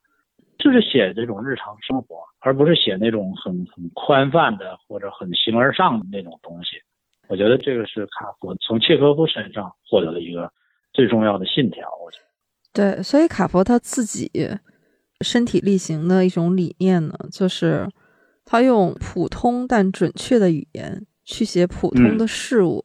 [0.59, 6.79] 就是写这种日常生活，而不是写那种很很宽泛的或者很形而上的那种东西。
[7.29, 10.51] 我觉得这个是卡佛从契诃夫身上获得了一个
[10.94, 11.87] 最重要的信条。
[12.03, 12.25] 我觉得，
[12.76, 14.30] 对，所以卡佛他自己。
[15.22, 17.88] 身体力行的一种理念呢，就是
[18.44, 22.84] 他用普通但准确的语言去写普通的事物，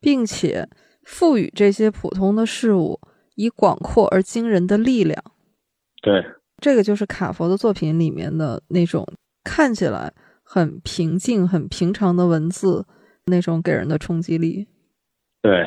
[0.00, 0.68] 并且
[1.04, 2.98] 赋予这些普通的事物
[3.36, 5.22] 以广阔而惊人的力量。
[6.02, 6.20] 对，
[6.60, 9.06] 这个就是卡佛的作品里面的那种
[9.44, 12.84] 看起来很平静、很平常的文字，
[13.26, 14.66] 那种给人的冲击力。
[15.42, 15.64] 对，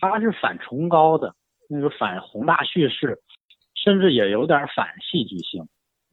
[0.00, 1.32] 他是反崇高的，
[1.68, 3.18] 那个反宏大叙事，
[3.74, 5.66] 甚至也有点反戏剧性。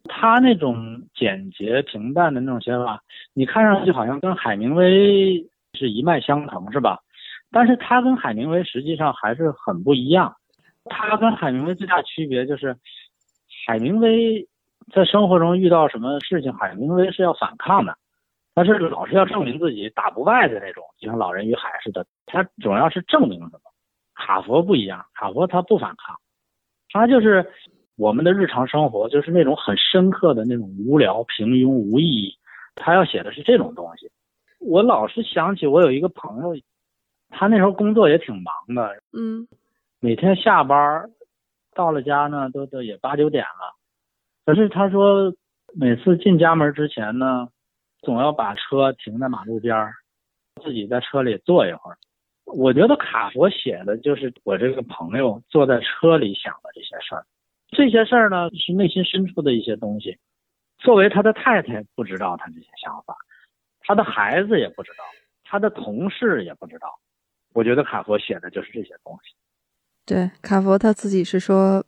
[0.05, 3.01] 他那种简洁平淡的那种写法，
[3.33, 6.99] 你看上去好像跟海明威是一脉相承，是吧？
[7.51, 10.35] 但是他跟海明威实际上还是很不一样。
[10.85, 12.75] 他跟海明威最大区别就是，
[13.67, 14.47] 海明威
[14.93, 17.95] 在生活中遇到什么事情，海明威是要反抗的，
[18.55, 22.05] 他是老是要证明自己打不败的那种，就像《老人与海》似的。
[22.25, 23.68] 他总要是证明什么。
[24.19, 26.19] 卡佛不一样，卡佛他不反抗，
[26.91, 27.49] 他就是
[27.95, 32.35] 我们的日常生活，就是那种很深刻的那种无聊、平庸、无意义。
[32.75, 34.11] 他要写的是这种东西。
[34.59, 36.53] 我老是想起我有一个朋友，
[37.29, 39.47] 他那时候工作也挺忙的，嗯，
[39.99, 41.09] 每天下班
[41.73, 43.75] 到了家呢，都都也八九点了。
[44.45, 45.33] 可是他说，
[45.73, 47.47] 每次进家门之前呢，
[48.01, 49.93] 总要把车停在马路边儿，
[50.63, 51.97] 自己在车里坐一会儿。
[52.53, 57.25] 我觉得卡佛写的就是我这个朋友坐在车里想的这些事儿，
[57.69, 60.17] 这些事儿呢是内心深处的一些东西。
[60.79, 63.15] 作为他的太太不知道他这些想法，
[63.81, 65.03] 他的孩子也不知道，
[65.43, 66.99] 他的同事也不知道。
[67.53, 69.35] 我觉得卡佛写的就是这些东西。
[70.05, 71.85] 对，卡佛他自己是说，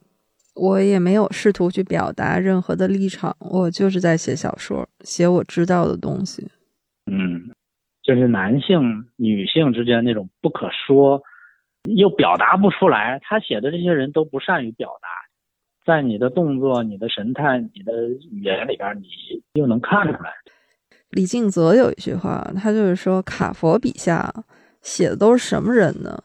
[0.55, 6.51] 我也没有试图去表达任何的立场，我就是在写小说，写我知道的东西。
[7.05, 7.55] 嗯。
[8.03, 11.21] 就是男性、女性之间那种不可说，
[11.83, 13.19] 又表达不出来。
[13.23, 15.07] 他写的这些人都不善于表达，
[15.85, 19.07] 在你的动作、你的神态、你的语言里边，你
[19.53, 20.31] 又能看出来。
[21.11, 24.33] 李敬泽有一句话，他就是说，卡佛笔下
[24.81, 26.17] 写的都是什么人呢？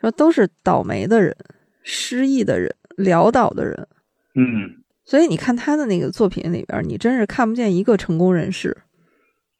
[0.00, 1.34] 说都是倒霉的人、
[1.82, 3.88] 失意的人、潦倒的人。
[4.34, 8.76] 嗯，所以你看他的那个作品里边，你真是看不见一个成功人士。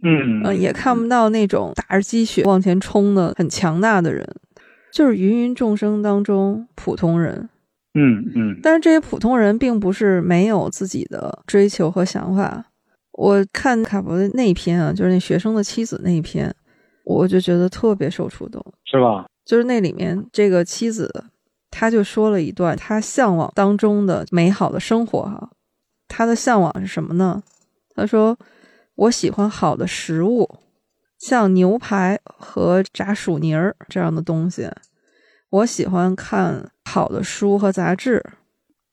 [0.09, 4.25] 嗯也看不到那种打着鸡血往前冲的很强大的人，
[4.93, 7.49] 就是芸芸众生当中普通人。
[7.95, 8.61] 嗯嗯。
[8.63, 12.65] 但是这些普通人并不是没有自己的追求和想法。
[13.13, 16.55] 我看卡佛的那一篇啊，就是那学生的妻子那一篇，
[17.05, 19.27] 我就觉得特别受触动，是吧？
[19.45, 21.25] 就是那里面这个妻子，
[21.71, 25.51] 他就说了一段他向往当中的美好的生活哈。
[26.07, 27.43] 他的向往是什么呢？
[27.97, 28.39] 他说。
[28.97, 30.59] 我喜欢好的食物，
[31.19, 34.71] 像牛排和炸薯泥儿这样的东西。
[35.51, 38.25] 我喜欢看好的书和杂志，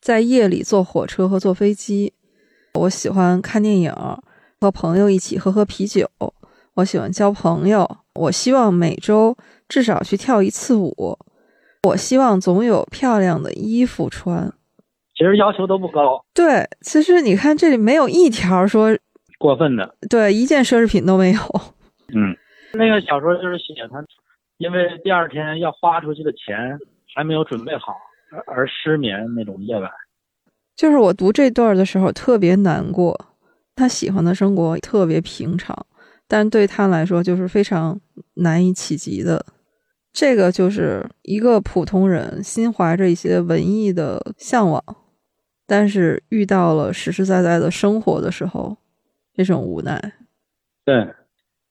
[0.01, 2.13] 在夜里坐火车和坐飞机。
[2.73, 3.93] 我喜欢看电影，
[4.59, 6.09] 和朋友一起喝喝啤酒。
[6.73, 7.97] 我喜欢交朋友。
[8.15, 9.35] 我希望每周
[9.69, 11.17] 至少去跳一次舞。
[11.83, 14.53] 我希望总有漂亮的衣服穿。
[15.15, 16.23] 其实要求都不高。
[16.33, 18.97] 对，其实你看这里没有一条说。
[19.43, 21.41] 过分的，对，一件奢侈品都没有。
[22.15, 22.33] 嗯，
[22.71, 24.01] 那个小说就是写他，
[24.57, 26.79] 因为第二天要花出去的钱
[27.13, 27.93] 还没有准备好，
[28.47, 29.91] 而失眠那种夜晚。
[30.77, 33.19] 就是我读这段的时候特别难过，
[33.75, 35.75] 他喜欢的生活特别平常，
[36.25, 37.99] 但对他来说就是非常
[38.35, 39.45] 难以企及的。
[40.13, 44.81] 这个就是一个普通人心怀着一些文艺的向往，
[45.67, 48.77] 但是遇到了实实在在的生活的时候。
[49.35, 50.13] 这种无奈，
[50.85, 51.07] 对，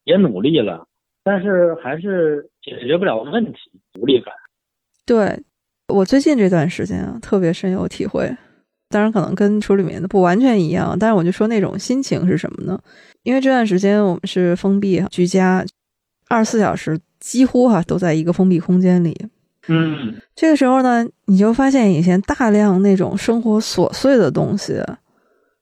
[0.05, 0.87] 也努力了，
[1.23, 3.59] 但是还是解决不了问题，
[4.01, 4.35] 无力感。
[5.07, 5.43] 对
[5.89, 8.37] 我最近这段时间啊，特别深有体会。
[8.89, 12.79] 当然，可能跟书里面的不完全一样，但是我就说那种心情是什么呢？
[13.23, 15.65] 因为这段时间我们是封闭居家，
[16.29, 19.17] 二十四小时几乎哈都在一个封闭空间里。
[19.69, 24.83] 嗯，这个时候呢，你就发现以前大量那种生活琐碎的东西，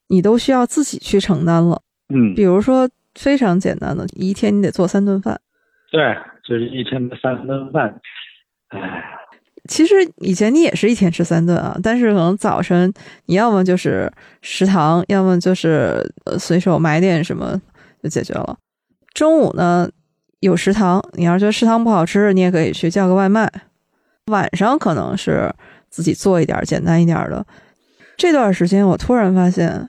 [0.09, 1.81] 你都需要自己去承担了。
[2.13, 5.41] 嗯，比如说非常简单的，一天你得做三顿饭。
[5.93, 6.01] 对，
[6.45, 8.01] 就是一天的三顿饭。
[8.69, 9.05] 哎，
[9.69, 12.93] 其实以前你也是一天吃三顿啊，但是可能早晨
[13.27, 17.61] 你要么就是食堂，要么就是呃随手买点什么
[18.03, 18.59] 就解决了。
[19.15, 19.89] 中午呢
[20.41, 23.51] 有食堂，你要是觉得食堂不好吃，你也可以去叫个外卖。
[24.27, 25.53] 晚上可能是
[25.89, 27.47] 自己做一点简单一点的。
[28.17, 29.89] 这段时间我突然发现。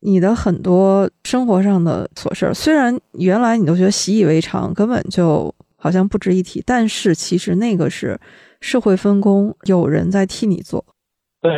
[0.00, 8.18] 你的很多生活上的琐事，虽然原来你都觉得习以为常，根本就好像不值一提，但是其实那个是
[8.60, 10.84] 社会分工，有人在替你做。
[11.40, 11.52] 对，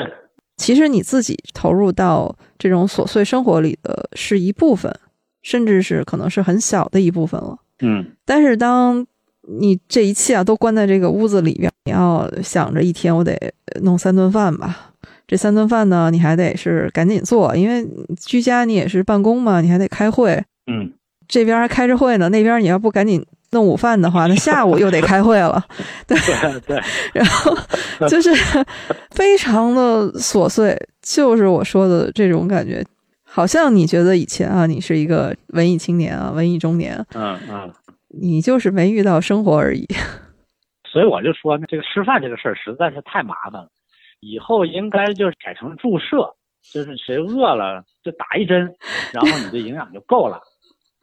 [0.56, 4.94] 其实你自己投入到这种琐碎生活里的是一部分，
[5.42, 7.58] 甚至是可能是很小的一部分了。
[7.80, 9.06] 嗯，但是当
[9.42, 13.36] 你这一切啊都关在这个屋子里边，你要想着一天我得
[13.82, 14.92] 弄三顿饭吧。
[15.28, 17.86] 这三顿饭呢，你还得是赶紧做，因为
[18.18, 20.42] 居家你也是办公嘛，你还得开会。
[20.66, 20.90] 嗯，
[21.28, 25.62] 这边还开着会呢，那边你要不赶紧弄午饭的话，那下午又得开会了。
[26.08, 27.54] 对对对，然后
[28.08, 28.30] 就是
[29.10, 32.82] 非常的琐碎，就是我说的这种感觉，
[33.22, 37.70] 好像你觉得以前啊，你是一个文艺青年啊，文艺中年，嗯嗯，
[38.18, 39.86] 你就是没遇到生活而已。
[40.90, 43.68] 所以我就说，这个吃饭这个事儿实在是太麻烦了。
[44.20, 48.74] 以后应该就是改成注射，就是谁饿了就打一针，
[49.12, 50.40] 然后你的营养就够了，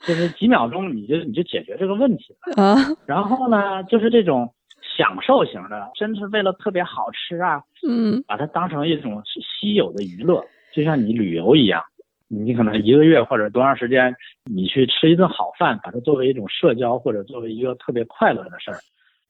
[0.01, 2.75] 就是几秒钟你就你就解决这个问题了啊。
[3.05, 4.53] 然后呢，就是这种
[4.97, 10.43] 享受型的，真是为了特别好吃啊，嗯，把它当成一种稀有的娱乐，
[10.73, 11.81] 就像你旅游一样，
[12.27, 14.13] 你可能一个月或者多长时间，
[14.43, 18.77] 你去吃一顿好饭，把它作为一种社交或者作为一个特别快乐的事儿。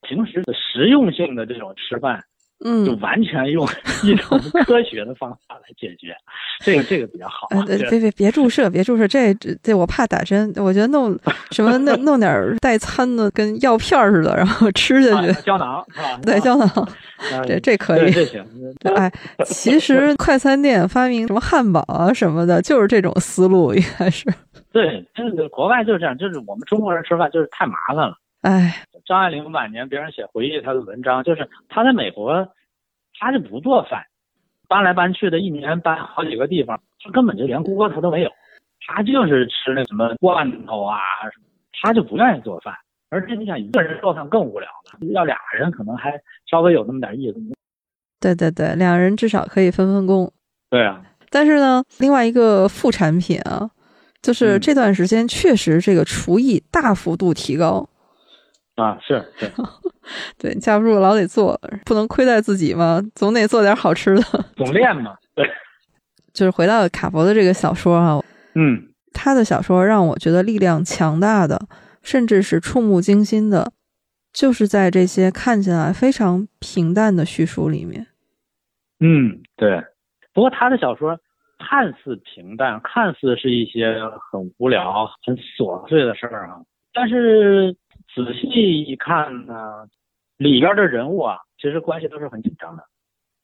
[0.01, 2.23] 平时的实用性的这种吃饭。
[2.68, 3.63] 嗯，就完全用
[4.03, 6.16] 一种科学的方法来解决，
[6.61, 7.47] 这个这个比较好。
[7.68, 10.51] 别别别注射，别注射，这这我怕打针。
[10.57, 11.16] 我觉得弄
[11.51, 15.32] 什么弄弄点代餐的，跟药片似的，然后吃下去。
[15.43, 16.20] 胶囊是吧？
[16.26, 16.68] 对，胶囊，
[17.45, 18.11] 这这可以。
[18.11, 18.43] 这行。
[18.95, 19.11] 哎，
[19.45, 24.26] 其实快餐店发明什么汉堡啊什么的，就是这种思路，应该是。
[24.72, 28.18] 对，就是国外就是这样，就是我们中国人吃饭就是太麻烦了。
[28.41, 28.84] 哎。
[29.06, 32.47] 张爱玲晚年，别人写回忆她的文章，就是她在美国，
[33.20, 34.03] 她就不做饭，
[34.68, 38.32] 搬来搬去的，一年搬好几个地方，她根本就连锅她都没有，
[38.88, 40.97] 她就是吃那什么罐头啊
[41.82, 42.74] 她就不愿意做饭。
[43.10, 47.39] 而且你想一个人做饭更无聊了，要俩人可能还稍微有那么点意思。
[48.20, 50.34] 对对对，两人至少可以分分工。
[50.70, 51.01] 对啊。
[51.30, 53.70] 但是呢，另外一个副产品啊，
[54.22, 57.88] 就是这段时间确实这个厨艺大幅度提高。
[58.76, 59.49] 啊，是是，
[60.38, 64.21] 对，架不住老得做，不能亏待自己嘛，总得做点好吃的，
[64.57, 65.15] 总练嘛。
[65.34, 65.49] 对，
[66.34, 68.21] 就是回到卡佛的这个小说啊，
[68.53, 71.57] 嗯，他的小说让我觉得力量强大的，
[72.03, 73.71] 甚至是触目惊心的，
[74.34, 78.07] 就是在这些看起来非常平淡的叙述里面。
[78.99, 79.82] 嗯，对。
[80.34, 81.17] 不过他的小说
[81.59, 83.95] 看似平淡，看似是一些
[84.30, 86.59] 很无聊、很琐碎的事儿啊，
[86.93, 87.73] 但是。
[88.16, 89.88] 仔细一看呢，
[90.38, 92.84] 里边的人物啊，其实关系都是很紧张的。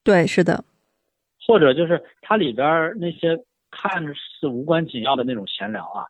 [0.03, 0.63] 对，是的。
[1.45, 3.37] 或者就是它里边那些
[3.69, 6.05] 看似无关紧要的那种闲聊啊，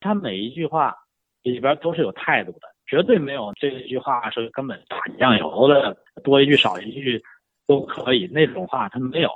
[0.00, 0.96] 它每一句话
[1.42, 7.22] 里边都是有态度的，绝对没有这一句话是根本打酱油的，多一句少一句
[7.66, 9.30] 都可以那种话，它没有。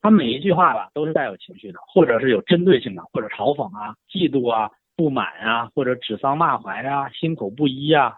[0.00, 4.70] 他每一句话吧都是带有情绪的，或者是有针对性的，或者嘲讽啊、嫉妒啊。
[4.96, 8.14] 不满啊，或者指桑骂槐啊，心口不一啊，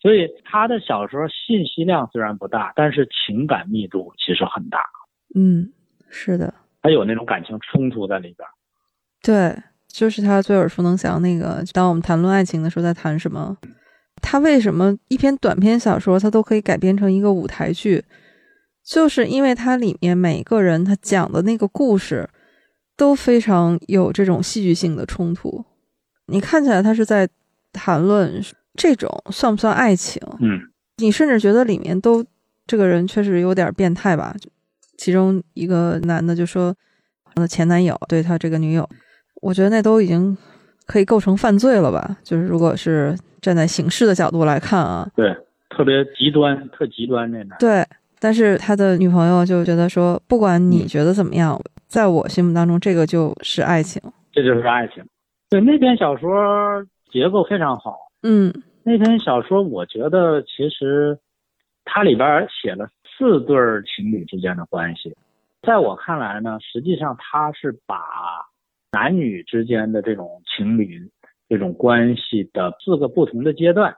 [0.00, 4.84] 所以他的小说信息量虽然不大，但是情感密度其实很大。
[5.34, 5.72] 嗯，
[6.08, 8.48] 是的，他有那种感情冲突在里边。
[9.22, 11.62] 对，就是他最耳熟能详那个。
[11.72, 13.56] 当我们谈论爱情的时候，在谈什么？
[14.22, 18.04] 他为什么一篇短篇小说，他都可以改编成一个舞台剧？
[18.84, 22.28] 就是因为它里面每个人他讲的那个故事，
[22.96, 25.64] 都非常有这种戏剧性的冲突。
[26.30, 27.28] 你看起来他是在
[27.72, 28.42] 谈论
[28.74, 30.22] 这种算不算爱情？
[30.40, 30.60] 嗯，
[30.98, 32.24] 你甚至觉得里面都
[32.66, 34.34] 这个人确实有点变态吧？
[34.96, 36.74] 其中一个男的就说，
[37.34, 38.88] 他的前男友对他这个女友，
[39.42, 40.36] 我觉得那都已经
[40.86, 42.18] 可以构成犯罪了吧？
[42.22, 45.34] 就是如果是站在刑事的角度来看啊，对，
[45.70, 47.58] 特别极端，特极端那男。
[47.58, 47.84] 对，
[48.18, 51.58] 但是他的女朋友就觉得说，不管你觉得怎么样，
[51.88, 54.00] 在我心目当中，这个就是爱情，
[54.32, 55.02] 这就是爱情。
[55.50, 61.18] 对那篇小说结构非常好，嗯，那篇小说我觉得其实
[61.84, 65.12] 它里边写了四对情侣之间的关系，
[65.62, 67.96] 在我看来呢，实际上它是把
[68.92, 71.10] 男女之间的这种情侣
[71.48, 73.96] 这种关系的四个不同的阶段，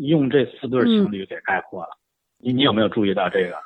[0.00, 1.98] 用这四对情侣给概括了。
[2.38, 3.56] 你你有没有注意到这个？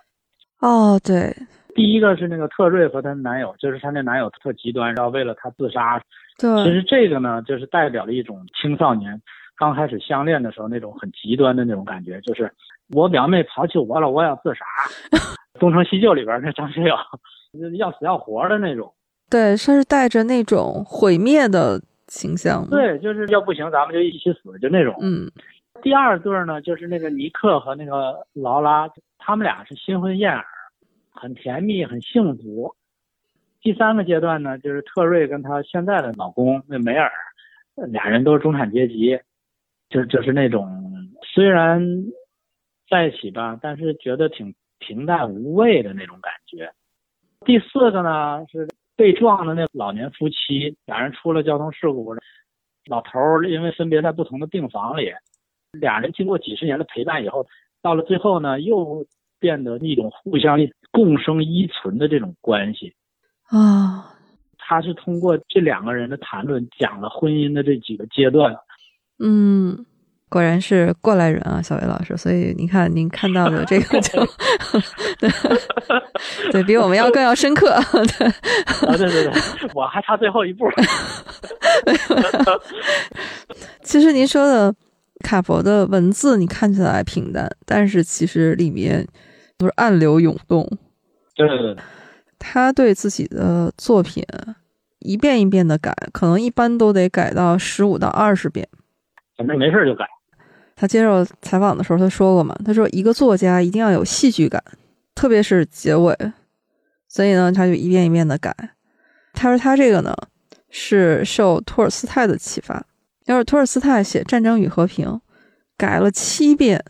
[0.66, 1.36] 哦，对。
[1.74, 6.02] 第一个是那个特瑞和她男友，就是她那男友特极端，然后为了她自杀。
[6.38, 9.20] 对，其实这个呢，就是代表了一种青少年
[9.56, 12.52] 刚开始相恋的时候那种很极端的那种感觉，就是
[12.92, 14.64] 我表妹抛弃我了，我要自杀。
[15.60, 16.96] 东成西就里边那张学友，
[17.78, 18.92] 要死要活的那种。
[19.30, 22.68] 对，他是带着那种毁灭的倾向。
[22.68, 24.94] 对，就是要不行，咱们就一起死，就那种。
[25.00, 25.30] 嗯。
[25.82, 30.44] 第二对呢，就是那个尼克和那个劳拉，他们俩是新婚燕尔。
[31.12, 32.74] 很甜蜜，很幸福。
[33.64, 37.10] 第三个阶段呢，就是特瑞跟她现在的老公那梅尔，
[37.88, 39.18] 俩人都是中产阶级，
[39.88, 40.68] 就就是那种
[41.22, 41.82] 虽然
[42.90, 46.70] 在一起吧，但是觉得挺平淡无味的那种感觉。
[47.46, 52.14] 第四个呢是被撞的那老年夫妻，俩人出了交通事故，
[52.84, 55.10] 老头儿因为分别在不同的病房里，
[55.72, 57.46] 俩人经过几十年的陪伴以后，
[57.80, 59.06] 到了最后呢，又
[59.40, 60.58] 变得一种互相
[60.90, 62.94] 共生依存的这种关系
[63.48, 64.10] 啊。
[64.58, 68.56] 他是通过这两个人的谈论，讲了婚姻的这几个阶段。
[69.18, 69.84] 嗯。
[70.30, 72.16] 果然是过来人啊，小伟老师。
[72.16, 74.26] 所以您看，您看到的这个就，
[75.20, 75.30] 对，
[76.50, 77.68] 对比我们要更要深刻。
[78.18, 78.26] 对，
[78.88, 79.32] 啊，对对对，
[79.74, 80.66] 我还差最后一步。
[83.84, 84.74] 其实您说的
[85.20, 89.06] 卡佛的文字，你看起来平淡，但是其实里面
[89.56, 90.68] 都是暗流涌动。
[91.36, 91.76] 对对对，
[92.46, 94.22] 他对自己的作品
[94.98, 98.68] 一遍一遍的改，可能一般都得改到十五到二十遍。
[99.38, 100.04] 反正没事就改。
[100.76, 104.62] 他接受采访的时候，他说过嘛，他说一个作家一定要有戏剧感，
[105.14, 106.14] 特别是结尾，
[107.08, 108.54] 所以呢，他就一遍一遍的改。
[109.32, 110.14] 他说他这个呢
[110.68, 112.84] 是受托尔斯泰的启发，
[113.24, 115.08] 要是托尔斯泰写《战争与和平》，
[115.78, 116.84] 改了七遍，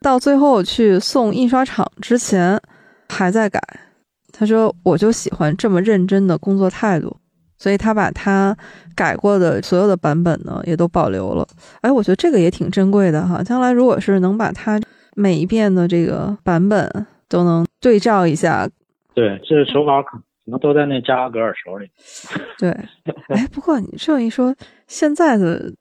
[0.00, 2.60] 到最后去送印刷厂之前
[3.08, 3.60] 还在改。
[4.36, 7.16] 他说我就喜欢这么认真的工作态度。
[7.58, 8.54] 所以他把他
[8.94, 11.48] 改过的所有的版本呢，也都保留了。
[11.80, 13.42] 哎，我觉得这个也挺珍贵的哈。
[13.42, 14.78] 将来如果是能把他
[15.14, 18.68] 每一遍的这个版本都能对照一下，
[19.14, 21.88] 对，这手稿可能都在那加拉格尔手里。
[22.58, 22.68] 对，
[23.28, 24.54] 哎，不过你这么一说，
[24.86, 25.72] 现在的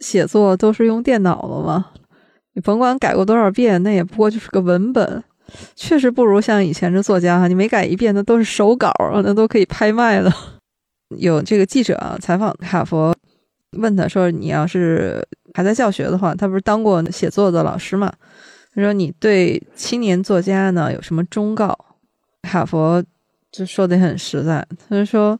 [0.00, 1.86] 写作都是用电脑了吗？
[2.52, 5.24] 你甭管改过多少遍，那也不过就是个文本，
[5.76, 8.92] 确实不如像以前的作家哈，你每改一遍，那都是手稿，
[9.22, 10.32] 那都可以拍卖了。
[11.18, 13.14] 有这个记者啊采访卡佛，
[13.78, 18.12] 问他说：“你要是还在教学的话，他不是当过写作的老师嘛？
[18.74, 21.76] 他说你对青年作家呢有什么忠告？”
[22.42, 23.02] 卡佛
[23.52, 25.38] 就说的很实在，他就说：“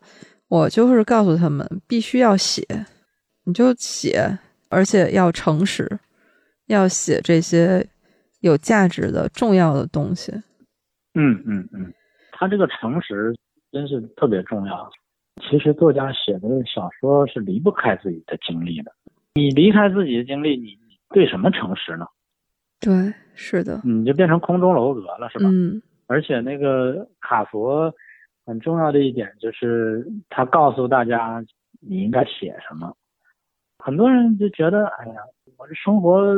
[0.49, 2.65] 我就是告诉他们，必须要写，
[3.45, 4.39] 你就写，
[4.69, 5.99] 而且要诚实，
[6.67, 7.85] 要写这些
[8.45, 10.33] 有价值的重要的东西。”
[11.17, 11.93] 嗯嗯嗯，
[12.33, 13.35] 他这个诚实
[13.73, 14.91] 真是特别重要。
[15.41, 18.93] 其实作家写的小说是离不开自己的经历的。
[19.35, 20.79] 你离开自己的经历，你
[21.11, 22.07] 对什么诚实呢？
[22.81, 25.49] 对，是的，你就变成空中楼阁了，是吧？
[25.51, 25.81] 嗯。
[26.07, 27.93] 而且那个卡佛
[28.45, 31.43] 很重要的一点就是，他告诉大家
[31.81, 32.95] 你应该写什么。
[33.79, 35.15] 很多人就觉得，哎呀，
[35.57, 36.35] 我这生活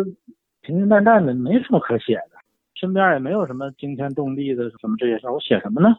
[0.67, 2.33] 平平淡淡的，没什么可写的，
[2.75, 5.95] 身边也没有什么惊天动地的什么这些事儿，我写什么呢？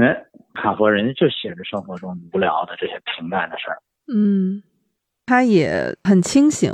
[0.00, 3.78] 哎，卡佛人家就写着生活中无聊的这些平淡的事儿。
[4.06, 4.62] 嗯，
[5.26, 6.72] 他也很清醒。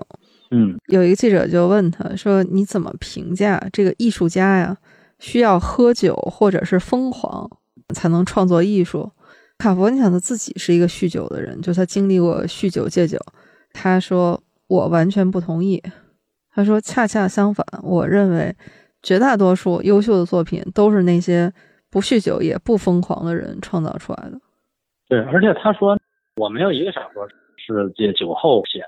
[0.50, 4.76] 嗯，有一个记者就问他说：“你怎么评价这个艺术家呀？
[5.18, 7.48] 需要喝酒或者是疯狂
[7.94, 9.12] 才能创作艺术？”
[9.56, 13.18] 卡佛，你想他自己是一个酗酒的人，就他经历过酗酒戒酒。
[13.72, 15.82] 他说：“我完全不同意。”
[16.54, 18.54] 他说：“恰恰相反，我认为
[19.02, 21.52] 绝大多数优秀的作品都是那些。”
[21.92, 24.40] 不酗酒也不疯狂的人创造出来的，
[25.08, 25.98] 对，而且他说
[26.36, 27.26] 我没有一个小说
[27.56, 28.78] 是借酒后写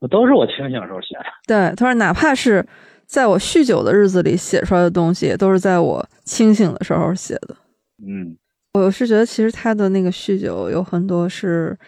[0.00, 1.24] 的，都是我清醒时候写的。
[1.46, 2.66] 对，他说哪怕是
[3.04, 7.54] 在我酗酒的日子里写出来的东西，都是在我清醒的时候写的。
[7.98, 8.34] 嗯，
[8.72, 11.78] 我是觉得其实他的那个酗酒有很多是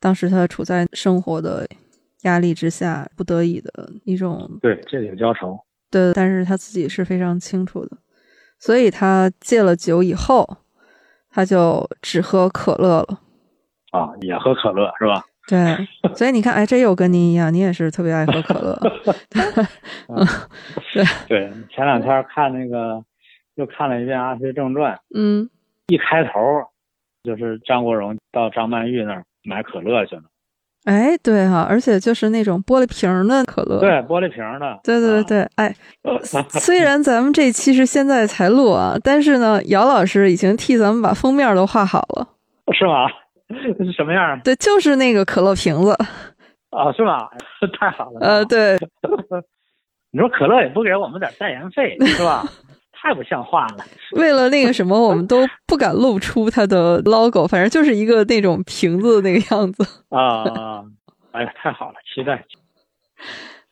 [0.00, 1.64] 当时他处在生活的
[2.24, 3.70] 压力之下不得已的
[4.04, 4.58] 一种。
[4.60, 5.58] 对，借酒浇愁。
[5.90, 7.96] 对，但是他自己是非常清楚的。
[8.58, 10.58] 所以他戒了酒以后，
[11.30, 13.20] 他就只喝可乐了。
[13.92, 15.24] 啊，也喝可乐是吧？
[15.46, 15.76] 对，
[16.16, 18.80] 所以你看，哎，这又跟您一样，您也是特别爱喝可乐。
[20.94, 23.04] 对对，前两天看那个，
[23.56, 24.94] 又看了一遍《阿飞正传》。
[25.14, 25.48] 嗯，
[25.88, 26.30] 一开头
[27.22, 30.22] 就是张国荣到张曼玉那儿买可乐去了。
[30.84, 35.74] 哎，对哈，而且就是那种玻璃瓶的可乐，对，玻璃瓶的，对对对，哎，
[36.50, 42.28] 虽然咱们这期是现在才录啊，但是呢，姚老师已经替咱们把封面都画好了，
[42.72, 43.06] 是吗？
[43.48, 44.38] 是什么样？
[44.44, 45.92] 对，就是那个可乐瓶子，
[46.70, 47.28] 啊，是吗？
[47.78, 48.76] 太好了，呃，对，
[50.12, 52.44] 你说可乐也不给我们点代言费，是吧？
[53.04, 53.84] 太不像话了！
[54.12, 60.82] 为了那个什么，我们都不敢露出它的 logo，反正就是一个那种瓶子那个样子啊！
[61.32, 62.42] 哎呀，太好了，期待！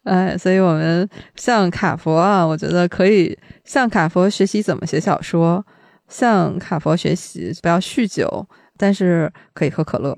[0.05, 5.65] 哎，所以我们向卡佛啊，我觉得可以向卡佛学习怎么写小说，
[6.09, 10.15] 向卡佛学习不要酗酒，但是可以喝可乐。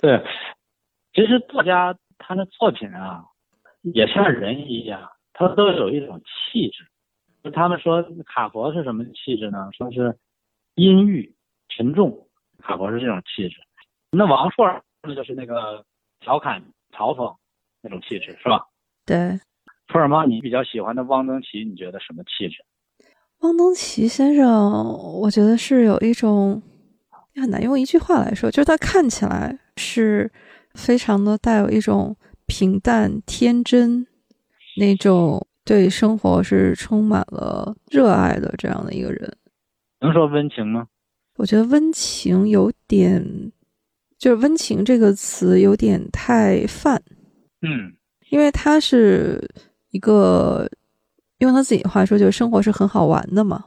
[0.00, 0.20] 对，
[1.14, 3.22] 其实作家他的作品啊，
[3.94, 5.00] 也像人一样。
[5.32, 6.84] 他都有一种气质。
[7.46, 9.68] 就他们说卡佛是什么气质呢？
[9.70, 10.18] 说是
[10.74, 11.32] 阴郁
[11.68, 12.26] 沉重，
[12.58, 13.54] 卡佛是这种气质。
[14.10, 14.66] 那王朔
[15.04, 15.84] 那就是那个
[16.18, 17.32] 调侃嘲讽
[17.80, 18.66] 那种气质，是吧？
[19.04, 19.38] 对。
[19.86, 22.64] 福尔摩，你比较喜欢的汪曾祺，你觉得什么气质？
[23.42, 24.84] 汪曾祺先生，
[25.20, 26.60] 我觉得是有一种
[27.36, 30.32] 很难用一句话来说，就是他看起来是
[30.74, 32.16] 非常的带有一种
[32.46, 34.04] 平淡天真
[34.78, 35.46] 那种。
[35.66, 39.36] 对生活是充满了热爱的这样的一个人，
[40.00, 40.86] 能说温情吗？
[41.36, 43.52] 我觉得温情有点，
[44.16, 47.02] 就是温情这个词有点太泛。
[47.62, 47.92] 嗯，
[48.30, 49.44] 因为他是
[49.90, 50.70] 一个
[51.38, 53.64] 用他自己的话说，就是生活是很好玩的嘛。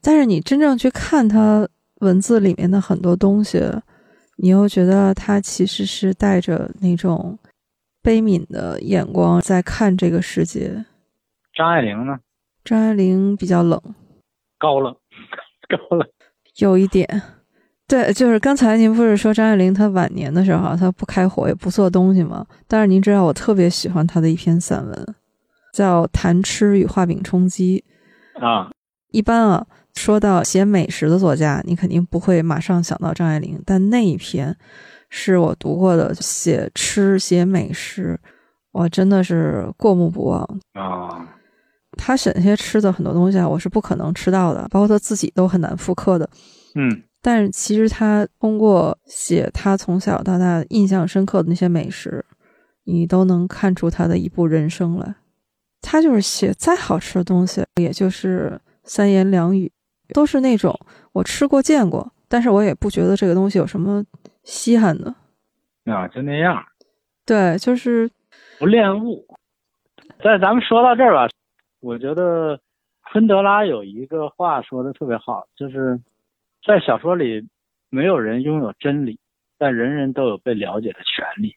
[0.00, 3.60] 但是你真正去看他文字里面的很多东西，
[4.36, 7.36] 你又觉得他其实是带着那种
[8.00, 10.84] 悲悯的眼光在看这个世界。
[11.58, 12.16] 张爱玲呢？
[12.64, 13.82] 张爱玲比较冷，
[14.60, 14.94] 高冷，
[15.68, 16.08] 高冷，
[16.58, 17.20] 有一点。
[17.88, 22.46] 对，就是刚才您不是说张爱玲她晚年的时候，她不开火也不做东西吗？
[22.68, 25.14] 但是您知道，我特别喜欢她的一篇散文，
[25.72, 27.82] 叫《谈吃与画饼充饥》
[28.46, 28.70] 啊。
[29.10, 34.56] 一般啊，说到写美食的作家，你肯定不会马上想到张爱玲，但那一篇
[35.10, 38.20] 是我读过的写吃写美食，
[38.70, 41.34] 我真的是过目不忘啊。
[41.98, 46.30] 他选那些吃的很多东西啊，我是不可能吃到的，包括他自己都很难复刻的。
[46.74, 52.24] 嗯，但是其实他通过写他从小到大印象深刻的那些美食，
[52.84, 55.14] 你都能看出他的一部人生来。
[55.82, 59.70] 他就是写再好吃的东西，也就是三言两语，
[60.14, 60.78] 都是那种
[61.12, 64.04] 我吃过见过，但是我也不觉得这个东西有什么
[64.44, 65.14] 稀罕的。
[65.84, 66.62] 啊，就那样。
[67.24, 68.10] 对，就是
[68.58, 69.26] 不恋物。
[70.24, 71.28] 在咱们说到这儿吧。
[71.80, 72.60] 我觉得
[73.12, 76.00] 昆德拉有一个话说的特别好，就是
[76.66, 77.46] 在小说里，
[77.88, 79.18] 没有人拥有真理，
[79.56, 81.54] 但人人都有被了解的权利。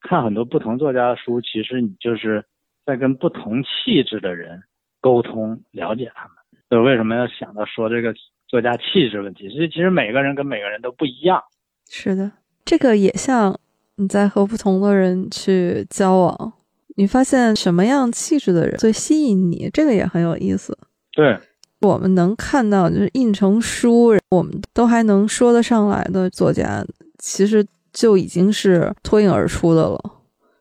[0.00, 2.44] 看很多不同作家的书，其实你就是
[2.84, 4.62] 在跟不同气质的人
[5.00, 6.36] 沟通，了解他们。
[6.68, 8.14] 所以为什么要想到说这个
[8.46, 9.48] 作家气质问题？
[9.48, 11.42] 其实其实每个人跟每个人都不一样。
[11.88, 12.32] 是的，
[12.64, 13.58] 这个也像
[13.96, 16.52] 你在和不同的人去交往。
[16.96, 19.68] 你发现什么样气质的人最吸引你？
[19.72, 20.76] 这个也很有意思。
[21.12, 21.38] 对，
[21.80, 26.84] 我们能看到，就是印成书，我们都还能说得上来的作家，
[27.18, 30.00] 其实就已经是脱颖而出的了，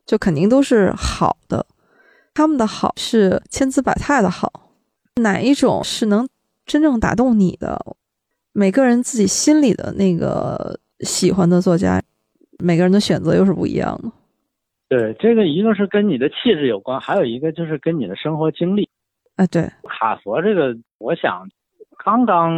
[0.06, 1.66] 就肯定都是好的。
[2.34, 4.52] 他们的好是千姿百态的好，
[5.22, 6.28] 哪一种是能
[6.66, 7.96] 真正打动你的？
[8.52, 12.02] 每个人自己心里的那个喜欢的作家，
[12.58, 14.12] 每个人的选择又是不一样的。
[14.96, 18.88] 对，这个一个是跟你的气质有关，还有一个就是跟你的生活经历。
[19.38, 21.50] 啊，对，卡佛这个，我想
[21.98, 22.52] 刚刚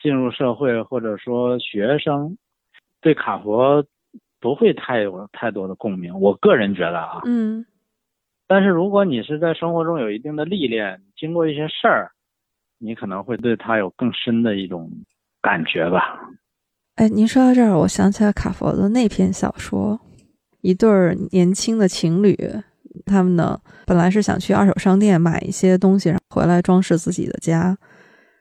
[0.00, 2.38] 进入社会或者说学生，
[3.02, 3.84] 对卡佛
[4.40, 6.18] 不会太有太多的共鸣。
[6.18, 7.66] 我个人觉得啊，嗯，
[8.46, 12.10] 但是如果你是在生活中有一定的历练，经过一些事儿，
[12.78, 14.90] 你可能会对他有更深的一种
[15.42, 16.18] 感觉吧。
[16.94, 20.00] 哎，您说到这儿，我想起来卡佛的那篇小说。
[20.60, 22.36] 一对儿年轻的情侣，
[23.06, 27.76] 他们呢本来是想去二手商店买一些东西，然后回来装饰自己的家。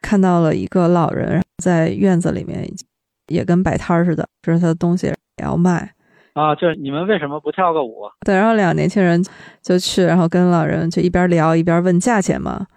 [0.01, 2.68] 看到了一个老人在院子里面，
[3.28, 5.91] 也跟摆摊儿似的，就是他的东西也要卖。
[6.34, 8.03] 啊，就是你们为什么不跳个舞？
[8.24, 9.24] 对，然后两个年轻人
[9.63, 12.68] 就去，然后跟老人就一边聊一边问价钱嘛。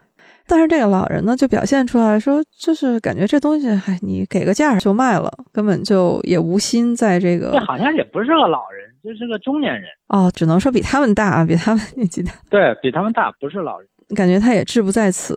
[0.51, 7.53] 但是这个老人呢，就表现出来说，就是感觉这东西，哎，你给个价就卖了，根本就也无心在这个。
[7.53, 8.90] 这好像也不是个老人。
[9.03, 12.30] 就是个中年人哦，只能说比他们大，比他们年纪大。
[12.51, 13.88] 对比他们大，不是老人。
[14.14, 15.34] 感觉他也志不在此，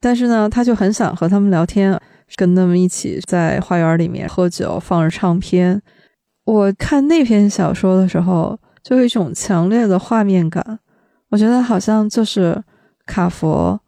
[0.00, 2.00] 但是呢，他就很想和他们聊天，
[2.36, 5.82] 跟他们一起在花园里面喝酒，放着唱片。
[6.46, 10.78] 我看那篇小说的时候，就有一种强烈的画面感。
[11.28, 12.58] 我觉得好像就是
[13.04, 13.78] 卡佛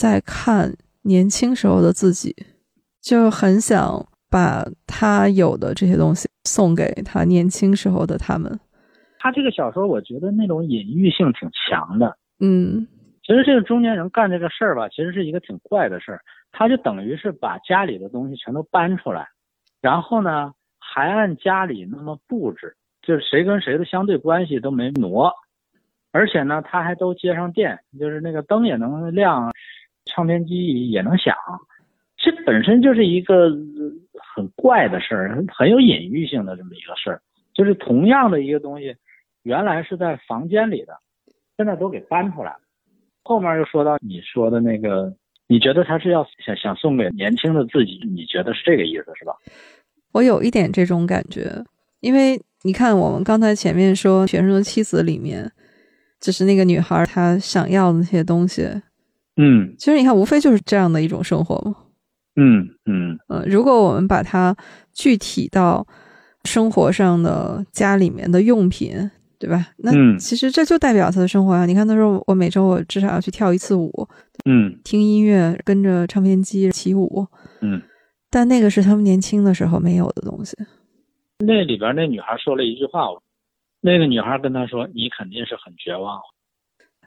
[0.00, 2.34] 在看年轻时候的自己，
[3.02, 4.06] 就很想。
[4.32, 8.60] 把他有的这些东西送给他年轻时候的他们。
[9.18, 12.16] 他这个小说，我觉得那种隐喻性挺强的。
[12.38, 12.86] 嗯，
[13.24, 16.20] 其实这个中年人干这个事儿吧，其实是一个挺怪的事儿。
[16.52, 19.26] 他就等于是把家里的东西全都搬出来，
[19.80, 25.32] 然后呢，还按家里那么布置，就是谁跟谁的相对关系都没挪，
[26.12, 29.50] 而且呢，他还都接上电，就是那个灯也能亮，
[30.04, 31.34] 唱片机也能响。
[32.16, 33.50] 这本身就是一个。
[34.32, 37.20] 很怪的事儿，很有隐喻性的这么一个事儿，
[37.52, 38.94] 就是同样的一个东西，
[39.42, 40.94] 原来是在房间里的，
[41.56, 42.60] 现在都给搬出来了。
[43.24, 45.12] 后面又说到你说的那个，
[45.48, 48.00] 你觉得他是要想想送给年轻的自己？
[48.14, 49.34] 你觉得是这个意思是吧？
[50.12, 51.64] 我有一点这种感觉，
[51.98, 55.50] 因为你看，我们刚才前面说《学生的妻子》里面，
[56.20, 58.62] 就是那个女孩她想要的那些东西，
[59.42, 61.74] 嗯其实你看，无非就是这样的一种生活嘛。
[62.36, 64.54] 嗯嗯呃，如果我们把它
[64.92, 65.86] 具体到
[66.44, 69.68] 生活上的家里面的用品，对吧？
[69.78, 71.64] 那嗯其实这就代表他的生活啊。
[71.64, 74.08] 你看，他说我每周我至少要去跳一次舞，
[74.44, 77.26] 嗯听音乐，跟着唱片机起舞。
[77.62, 77.80] 嗯。
[78.30, 80.56] 但那个是他们年轻的时候没有的东西。
[81.44, 83.06] 那里边那女孩说了一句话，
[83.80, 86.20] 那个女孩跟他说：“你肯定是很绝望。”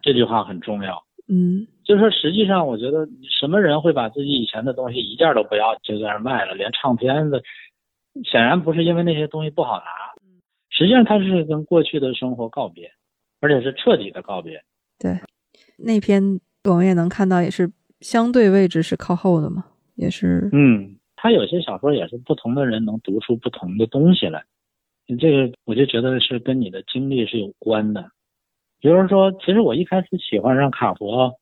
[0.03, 1.01] 这句话很重要。
[1.29, 3.07] 嗯就是说，实际上我觉得
[3.39, 7.43] 什么人会把自己以前的东西一件都不要就在那儿卖了，连唱片子，
[8.23, 9.85] 显然不是因为那些东西不好拿，
[10.69, 12.91] 实际上他是跟过去的生活告别，
[13.41, 14.63] 而且是彻底的告别。
[14.97, 15.19] 对
[15.77, 19.65] 那篇我们也能看到，也是相对位置是靠后的嘛，
[19.95, 24.43] 也是嗯，他有些小说也是不同的人能读出不同的东西来，
[25.19, 28.09] 这个我就觉得是跟你的经历是有关的。
[28.79, 31.33] 比如说，其实我一开始喜欢上卡佛，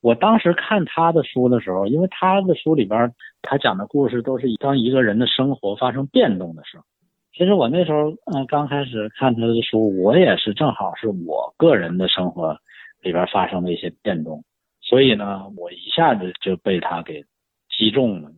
[0.00, 6.84] 我当时看他的书的时候，因为他的书里边他讲的故事都是当一个人的生活发生变动的时候。
[7.32, 12.58] 其实我那时候，嗯、刚开始看他的书，我也是正好是我个人的生活
[13.02, 14.42] 里边发生的一些变动，
[14.80, 17.24] 所以呢，我一下子就被他给
[17.68, 18.30] 击中了。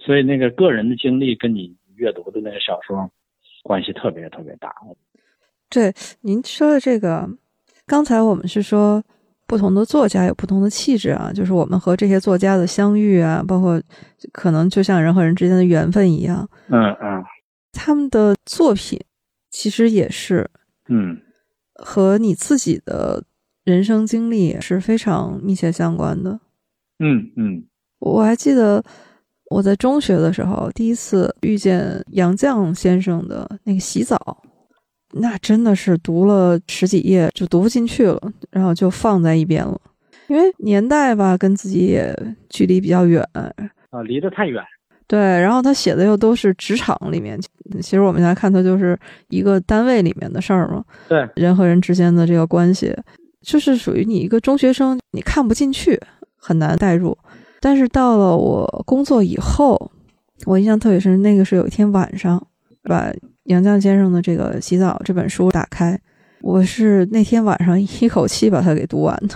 [0.00, 3.10] 所以那个个人的经历跟你阅读的那个小说
[3.62, 4.74] 关系特别特别大。
[5.70, 7.28] 对您说的这个，
[7.86, 9.02] 刚才我们是说
[9.46, 13.80] 不同的作家有不同的气质啊，就是我们和这些作家的相遇啊，包括
[14.32, 17.22] 可能就像人和人之间的缘分一样，嗯嗯。
[17.72, 19.00] 他们的作品
[19.50, 20.48] 其实也是
[20.88, 21.20] 嗯。
[21.76, 23.24] 和你自己的
[23.64, 26.38] 人生经历是非常密切相关的。
[27.00, 27.64] 嗯嗯。
[27.98, 28.82] 我还记得
[29.50, 34.16] 我在中学的时候，第一次遇见杨绛先生的那个《洗澡》，
[35.20, 39.80] 那真的是读了十几页就读不进去了，然后就放在一边了。
[40.28, 42.16] 因为年代吧，跟自己也
[42.48, 44.62] 距离比较远，啊，离得太远。
[45.06, 47.38] 对，然后他写的又都是职场里面，
[47.82, 48.98] 其实我们来看，他就是
[49.28, 52.96] 一个单位里面的事儿嘛，对，人和人之间的这个关系，
[53.42, 56.00] 就是属于你一个中学生，你看不进去，
[56.36, 57.16] 很难代入。
[57.60, 59.92] 但是到了我工作以后，
[60.46, 62.44] 我印象特别深，那个是有一天晚上，
[62.82, 63.12] 把
[63.44, 65.98] 杨绛先生的这个《洗澡》这本书打开，
[66.40, 69.34] 我是那天晚上一口气把它给读完的。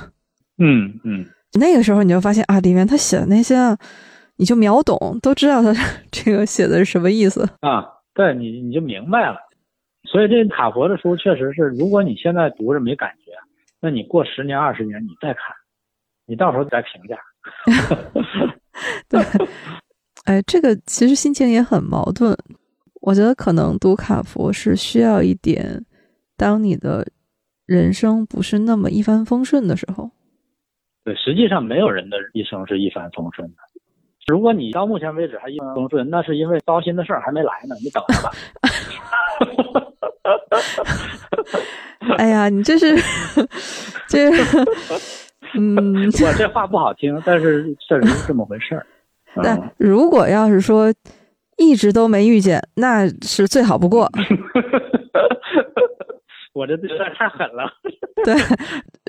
[0.58, 1.24] 嗯嗯
[1.58, 3.76] 那个时候你就发现啊，里面他写的那些啊，
[4.36, 5.74] 你就秒懂，都知道他
[6.10, 7.48] 这个写的是什么意思。
[7.60, 7.84] 啊，
[8.14, 9.36] 对你你就明白了。
[10.10, 13.32] 所以这塔佛的书确实是，如果你现在读着没感觉，
[13.80, 15.54] 那你过十年二十年你再看，
[16.26, 17.18] 你到时候再评价。
[19.08, 19.20] 对，
[20.24, 22.34] 哎，这个其实心情也很矛盾。
[23.00, 25.84] 我觉得可能读卡佛是需要一点，
[26.36, 27.06] 当你的
[27.66, 30.10] 人生不是那么一帆风顺的时候，
[31.04, 33.54] 对，实际上没有人的一生是一帆风顺的。
[34.26, 38.30] 如果你到目前为止还一帆风顺，那是因为糟心的事儿还没来呢，你等着吧。
[42.18, 42.94] 哎呀，你这是
[44.08, 44.30] 这，
[45.54, 48.84] 嗯，我这话不好听，但是确实是这么回事儿。
[49.42, 50.92] 但嗯如果要是说
[51.58, 54.10] 一直都没遇见，那是最好不过。
[56.54, 57.70] 我这有点太狠了。
[58.24, 58.34] 对，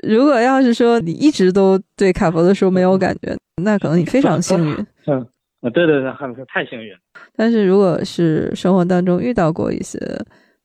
[0.08, 4.74] 如果要是说你一直都对卡佛的书没有感觉，那可能你非常幸运。
[5.06, 5.20] 嗯，
[5.62, 6.92] 啊，对对对，很太幸运。
[7.34, 9.98] 但是如果是生活当中遇到过一些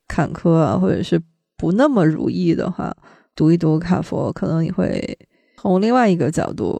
[0.08, 1.20] 坎坷啊，或者是
[1.58, 2.96] 不那么如意的话，
[3.36, 5.18] 读一读卡佛，可能你会
[5.58, 6.80] 从另外一个角度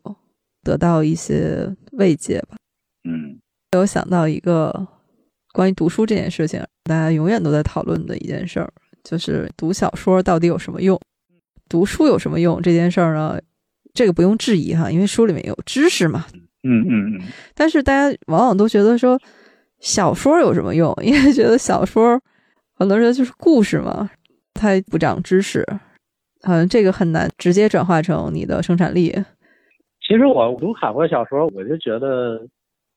[0.64, 2.58] 得到一些慰藉吧。
[3.10, 3.40] 嗯
[3.72, 4.88] 有想到一个
[5.56, 8.70] 关于读书这件事情，大家永远都在讨论的一件事儿，
[9.06, 11.00] 就是读小说到底有什么用？
[11.70, 12.62] 读书有什么用？
[12.62, 13.40] 这件事儿呢，
[13.94, 16.26] 这个不用质疑哈，因为书里面有知识嘛。
[16.64, 17.22] 嗯嗯嗯，
[17.54, 19.18] 但是大家往往都觉得说
[19.80, 20.94] 小说有什么用？
[21.02, 22.22] 因为觉得小说
[22.74, 24.10] 很多人就是故事嘛，
[24.54, 25.66] 它不长知识，
[26.42, 29.10] 好像这个很难直接转化成你的生产力。
[30.06, 32.46] 其实我读卡佛小说，我就觉得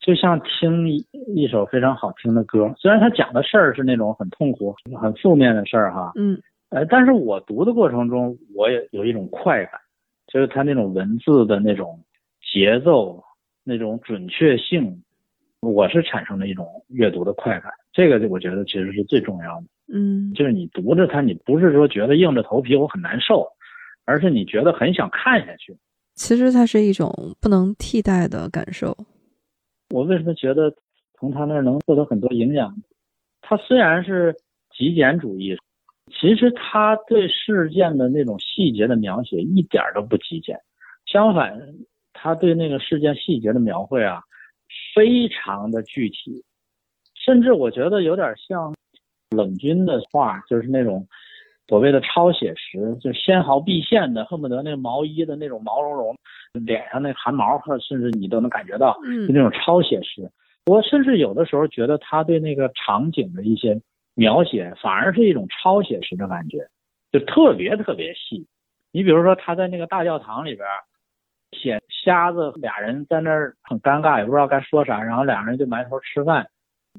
[0.08, 1.06] 就像听一
[1.36, 6.40] 一首非常好听的歌，虽然他讲的事儿是那种很痛苦、很负面的事儿哈，嗯
[6.70, 9.78] 呃，但是我读的过程中，我也有一种快感，
[10.26, 12.00] 就是他那种文字的那种
[12.54, 13.22] 节奏、
[13.64, 15.02] 那种准确性，
[15.60, 17.70] 我是产生了一种阅读的快感。
[17.92, 23.46] 这个我觉得其实是最重要的，嗯就是你读着它，你不是说觉得硬着头皮我很难受，
[24.06, 25.76] 而是你觉得很想看下去。
[26.14, 28.96] 其实它是一种不能替代的感受。
[29.90, 30.74] 我为什么觉得
[31.18, 32.74] 从他那儿能获得很多营养？
[33.40, 34.34] 他虽然是
[34.70, 35.56] 极简主义，
[36.10, 40.60] 其实他对事件的那种细节的描写一点都不极简，
[41.06, 41.58] 相反，
[42.12, 44.22] 他对那个事件细节的描绘啊，
[44.94, 46.44] 非常的具体，
[47.14, 48.74] 甚至我觉得有点像
[49.30, 51.06] 冷军的画，就是那种。
[51.68, 56.16] 所谓的超写实，就纤毫毕现的，恨不得那个毛衣的那种毛茸茸，
[56.54, 58.94] 脸上那汗毛，甚至你都能感觉到，
[59.26, 60.30] 就那种超写实。
[60.64, 63.78] 我甚至有的时候觉得他对那个场景的一些
[64.14, 66.66] 描写，反而是一种超写实的感觉，
[67.12, 68.46] 就特别特别细。
[68.90, 70.66] 你比如说他在那个大教堂里边
[71.52, 76.46] 写瞎子俩人在那儿很尴尬，也不知道该说啥，然后两人就埋头吃饭，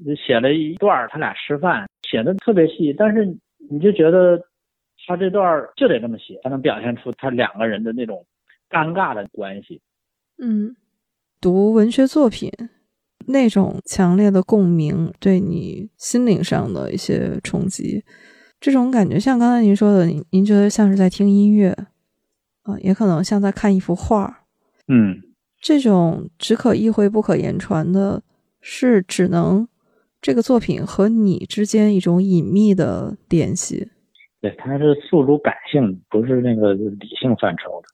[0.06, 3.26] 就写了一段他俩吃饭，写的特别细，但是
[3.68, 4.40] 你就觉得。
[5.10, 8.24] 他这段就得这么写，才能表现出他两个人的那种
[8.70, 9.82] 尴尬的关系。
[10.38, 10.76] 嗯，
[11.40, 12.48] 读文学作品
[13.26, 18.04] 那种强烈的共鸣，对你心灵上的一些冲击，
[18.60, 21.76] 这种感觉像刚才您说的，您您觉得像是在听音乐
[22.62, 24.44] 啊，也可能像在看一幅画。
[24.86, 25.16] 嗯，
[25.60, 28.22] 这种只可意会不可言传的，
[28.60, 29.66] 是只能
[30.20, 33.90] 这个作品和你之间一种隐秘的联系。
[34.40, 37.88] 对，它是诉诸感性，不是那个理性范畴的。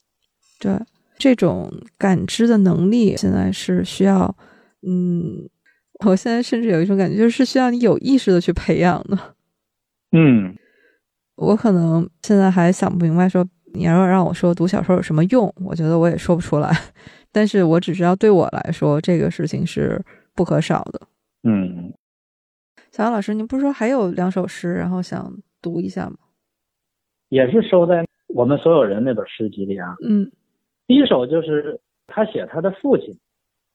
[0.61, 0.87] 对，
[1.19, 4.35] 这种感知的能力现在是需要，
[4.87, 5.49] 嗯，
[6.05, 9.35] 我现在甚至有一种感觉，就是需要你有意识的去培养的。
[10.13, 10.57] 嗯，
[11.35, 13.45] 我可能现在还想不明白，说
[13.75, 16.71] 你要让我说读小说有什么用，我觉得我也说不出来。
[17.33, 20.01] 但是我只知道对我来说，这个事情是
[20.35, 21.01] 不可少的。
[21.43, 21.93] 嗯，
[22.93, 26.17] 小杨老师，您不是说还有两首诗，然后想读一下吗？
[27.29, 29.97] 也是收在我们所有人那本诗集里啊。
[30.03, 30.31] 嗯，
[30.87, 33.19] 第一首就是他写他的父亲，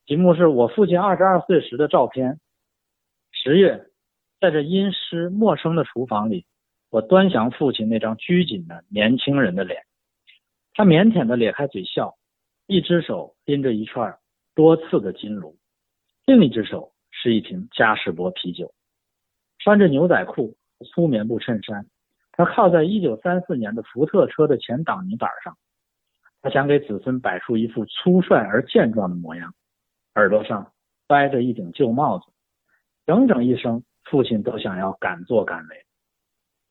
[0.05, 2.39] 题目是我父亲二十二岁时的照片。
[3.31, 3.87] 十月，
[4.39, 6.45] 在这阴湿陌生的厨房里，
[6.89, 9.83] 我端详父亲那张拘谨的年轻人的脸。
[10.73, 12.15] 他腼腆的咧开嘴笑，
[12.67, 14.17] 一只手拎着一串
[14.55, 15.57] 多刺的金炉，
[16.25, 18.73] 另一只手是一瓶嘉士伯啤酒，
[19.59, 21.85] 穿着牛仔裤、粗棉布衬衫。
[22.33, 25.57] 他靠在一九三四年的福特车的前挡泥板上，
[26.41, 29.53] 他想给子孙摆出一副粗率而健壮的模样，
[30.15, 30.71] 耳朵上
[31.07, 32.25] 掰着一顶旧帽子，
[33.05, 35.85] 整整一生，父亲都想要敢作敢为，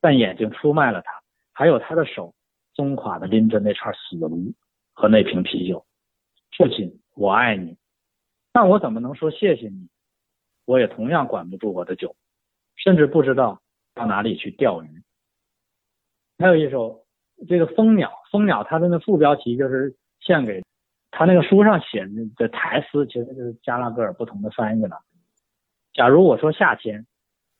[0.01, 1.13] 但眼睛出卖了他，
[1.53, 2.35] 还有他的手，
[2.75, 4.53] 松垮的拎着那串死炉
[4.95, 5.85] 和那瓶啤酒。
[6.57, 7.77] 父亲，我爱你，
[8.53, 9.89] 但我怎么能说谢谢你？
[10.65, 12.17] 我也同样管不住我的酒，
[12.77, 13.61] 甚至不知道
[13.95, 14.89] 到哪里去钓鱼。
[16.41, 17.05] 还有一首
[17.47, 20.65] 这个蜂鸟，蜂鸟它的那副标题就是献给
[21.11, 25.03] 他那个书上写的台词，其实就是加拉格尔不同的翻译了。
[25.93, 27.07] 假如我说夏天，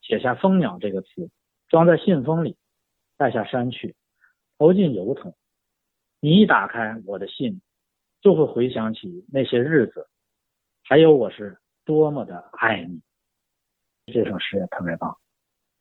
[0.01, 1.29] 写下蜂鸟这个词，
[1.69, 2.57] 装在信封里，
[3.19, 3.95] 带下山去，
[4.57, 5.35] 投进邮筒，
[6.21, 7.61] 你一打开我的信，
[8.23, 10.09] 就会回想起那些日子，
[10.85, 13.03] 还有我是多么的爱你。
[14.07, 15.19] 这首诗也特别棒，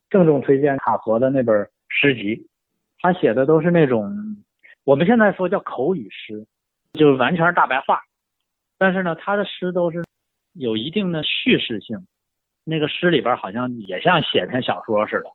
[0.10, 2.50] 郑重推荐卡佛的那本诗集。
[3.00, 4.14] 他写的都是那种
[4.84, 6.46] 我们现在说叫口语诗，
[6.94, 8.02] 就是完全是大白话。
[8.78, 10.04] 但是呢，他的诗都是
[10.54, 11.98] 有一定的叙事性，
[12.64, 15.30] 那个诗里边好像也像写篇小说似的，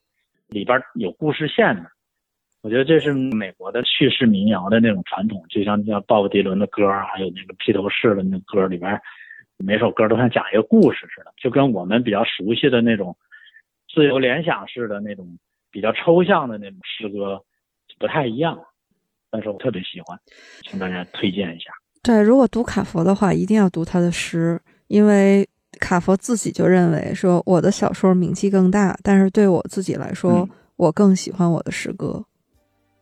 [0.48, 1.90] 里边有故事线的。
[2.62, 8.98] 我觉得这是美国的叙事民谣的那种传统，就像像鲍勃迪伦的歌，还有那个披头士的那歌里边，
[9.58, 13.14] 每首歌都像讲一个故事似的，就跟我们比较熟悉的那种
[13.92, 15.38] 自由联想式的那种
[15.70, 17.44] 比较抽象的那种诗歌。
[17.98, 18.58] 不太一样，
[19.30, 20.18] 但是我特别喜欢，
[20.68, 21.70] 请大家推荐一下。
[22.02, 25.48] 对，如果读卡佛的话，一定要读他的诗，因为
[25.80, 32.24] 卡佛自己就认为说，我的小说名气更大，但是对我自己来说，我更喜欢我的诗歌。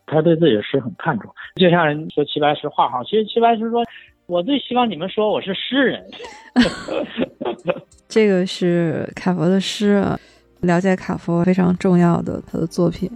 [0.06, 3.82] 他对自己的诗很看重，就像人说齐白石画好，其实齐白石说，
[4.26, 6.04] 我最希望你们说我是诗人。
[8.08, 10.04] 这个是卡佛的诗，
[10.60, 13.10] 了解卡佛非常重要的他的作品。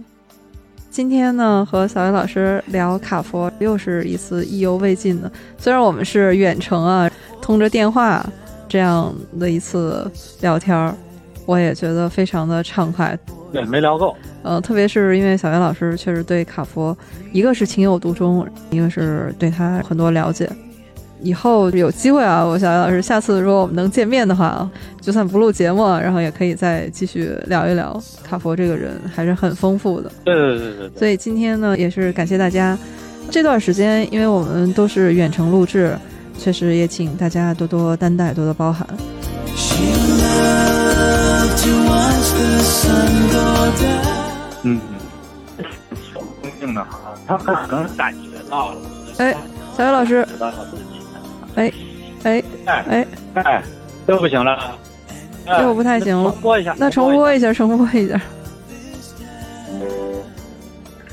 [0.89, 5.31] 今天呢，和小袁老师聊卡佛，又是一次意犹未尽的。
[5.57, 7.09] 虽然我们是远程啊，
[7.41, 8.25] 通着电话
[8.67, 10.09] 这样的一次
[10.41, 10.93] 聊天儿
[11.45, 13.17] 我也觉得非常的畅快。
[13.51, 14.15] 对，没聊够。
[14.43, 16.97] 呃，特别是因为小袁老师确实对卡佛，
[17.31, 20.49] 一个是情有独钟，一个是对他很多了解。
[21.21, 24.69] 以后有机会啊，我小杨老师，下次如果我们能见面的话，
[25.01, 30.11] 就算不录节目，然后也可以再继续聊一聊卡佛这个人，还是很丰富的。
[30.23, 30.91] 对对对对。
[30.97, 32.77] 所以今天呢，也是感谢大家
[33.31, 35.97] 这段时间，因为我们都是远程录制，
[36.37, 38.87] 确实也请大家多多担待，多多包涵。
[44.63, 44.79] 嗯，
[46.13, 48.77] 手工性的好，他可能感觉到了。
[49.17, 49.35] 哎，
[49.75, 50.25] 小雨老师。
[51.57, 51.73] 哎，
[52.23, 53.07] 哎，哎哎，
[53.43, 53.63] 哎，
[54.07, 54.77] 又不行了，
[55.63, 58.21] 又不太行了重播一下，那重播一下，重播一下。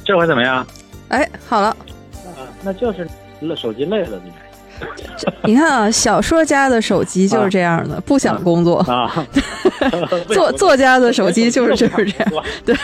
[0.04, 0.66] 这回怎么样？
[1.08, 3.08] 哎，好了，啊，那就是
[3.56, 4.30] 手机累了，你。
[5.44, 9.26] 你看啊，小说家的手机就是这样的，不想工作啊。
[10.28, 12.76] 作作家的手机就是就是这样，对，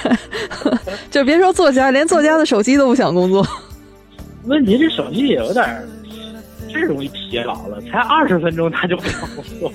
[1.10, 3.46] 就别说作家，连作家的手机都不想工作。
[4.44, 5.66] 问题这手机也有点
[6.72, 9.72] 太容易疲劳了，才二十分钟他就不想工作，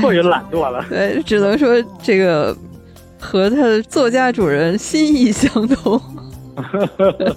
[0.00, 0.84] 过于懒惰了。
[0.88, 2.56] 对，只能说这个
[3.18, 6.00] 和他的作家主人心意相通。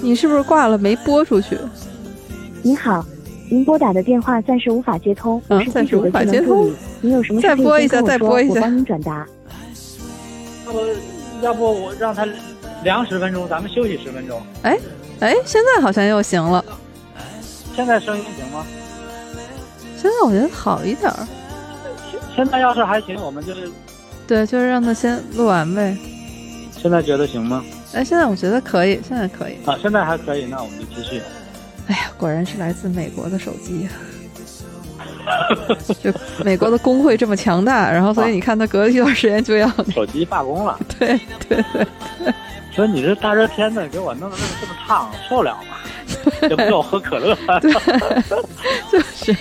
[0.00, 1.58] 你是不是挂了没拨出去？
[2.62, 3.04] 您好，
[3.50, 6.70] 您拨打的电话暂时无法接通，嗯，暂时无法接通。
[7.00, 9.26] 您有什么再拨一下，再拨一下，我帮您转达。
[10.66, 10.78] 要不，
[11.42, 12.26] 要不我让他
[12.82, 14.40] 凉十分钟，咱们休息十分钟。
[14.62, 14.78] 哎，
[15.20, 16.64] 哎，现在好像又行了。
[17.74, 18.64] 现在声音行吗？
[19.96, 21.10] 现在我觉得好一点。
[22.10, 23.70] 现现在要是还行，我们就是。
[24.26, 25.96] 对，就是让他先录完呗。
[26.72, 27.64] 现在觉得行吗？
[27.92, 31.22] 哎，现在我觉得可以，现在可以啊，现在还可以，那我们就继续。
[31.86, 33.88] 哎呀，果然是来自美国的手机，
[36.02, 36.12] 就
[36.44, 40.78] 美国的工会这么强大，然后所以你看，他隔了一段时间就要手机罢工了。
[40.98, 41.18] 对
[41.48, 42.34] 对对，
[42.72, 45.76] 说你这大热天的给我弄得这么烫，受了吗？
[46.42, 47.36] 也不叫我喝可乐。
[47.60, 47.72] 对，
[48.90, 49.36] 就是。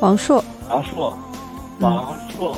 [0.00, 1.16] 王硕，王硕，
[1.78, 2.56] 王硕，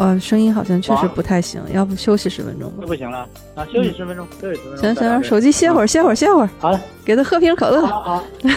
[0.00, 2.84] 呃，声音好像确实不太行，要不休息十分钟吧？
[2.86, 4.94] 不行了啊，休息十分钟，休息十分钟。
[4.94, 6.48] 行行，手机歇会儿，歇会儿，歇会儿。
[6.58, 7.86] 好，给他喝瓶可乐。
[7.86, 8.24] 好。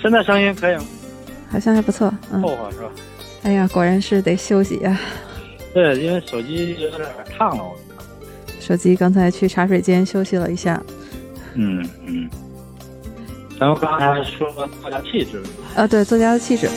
[0.00, 0.84] 现在声音可以吗？
[1.50, 2.90] 好像还不错，嗯凑合是吧？
[3.42, 4.96] 哎呀，果然是得休息呀。
[5.74, 7.02] 对，因为手机有点
[7.36, 7.64] 烫了。
[8.60, 10.80] 手机刚才去茶水间休息了一下。
[11.54, 12.30] 嗯嗯，
[13.58, 14.48] 然后刚才说
[14.80, 15.42] 作家气质
[15.74, 16.68] 呃对作家的气质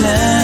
[0.00, 0.37] time.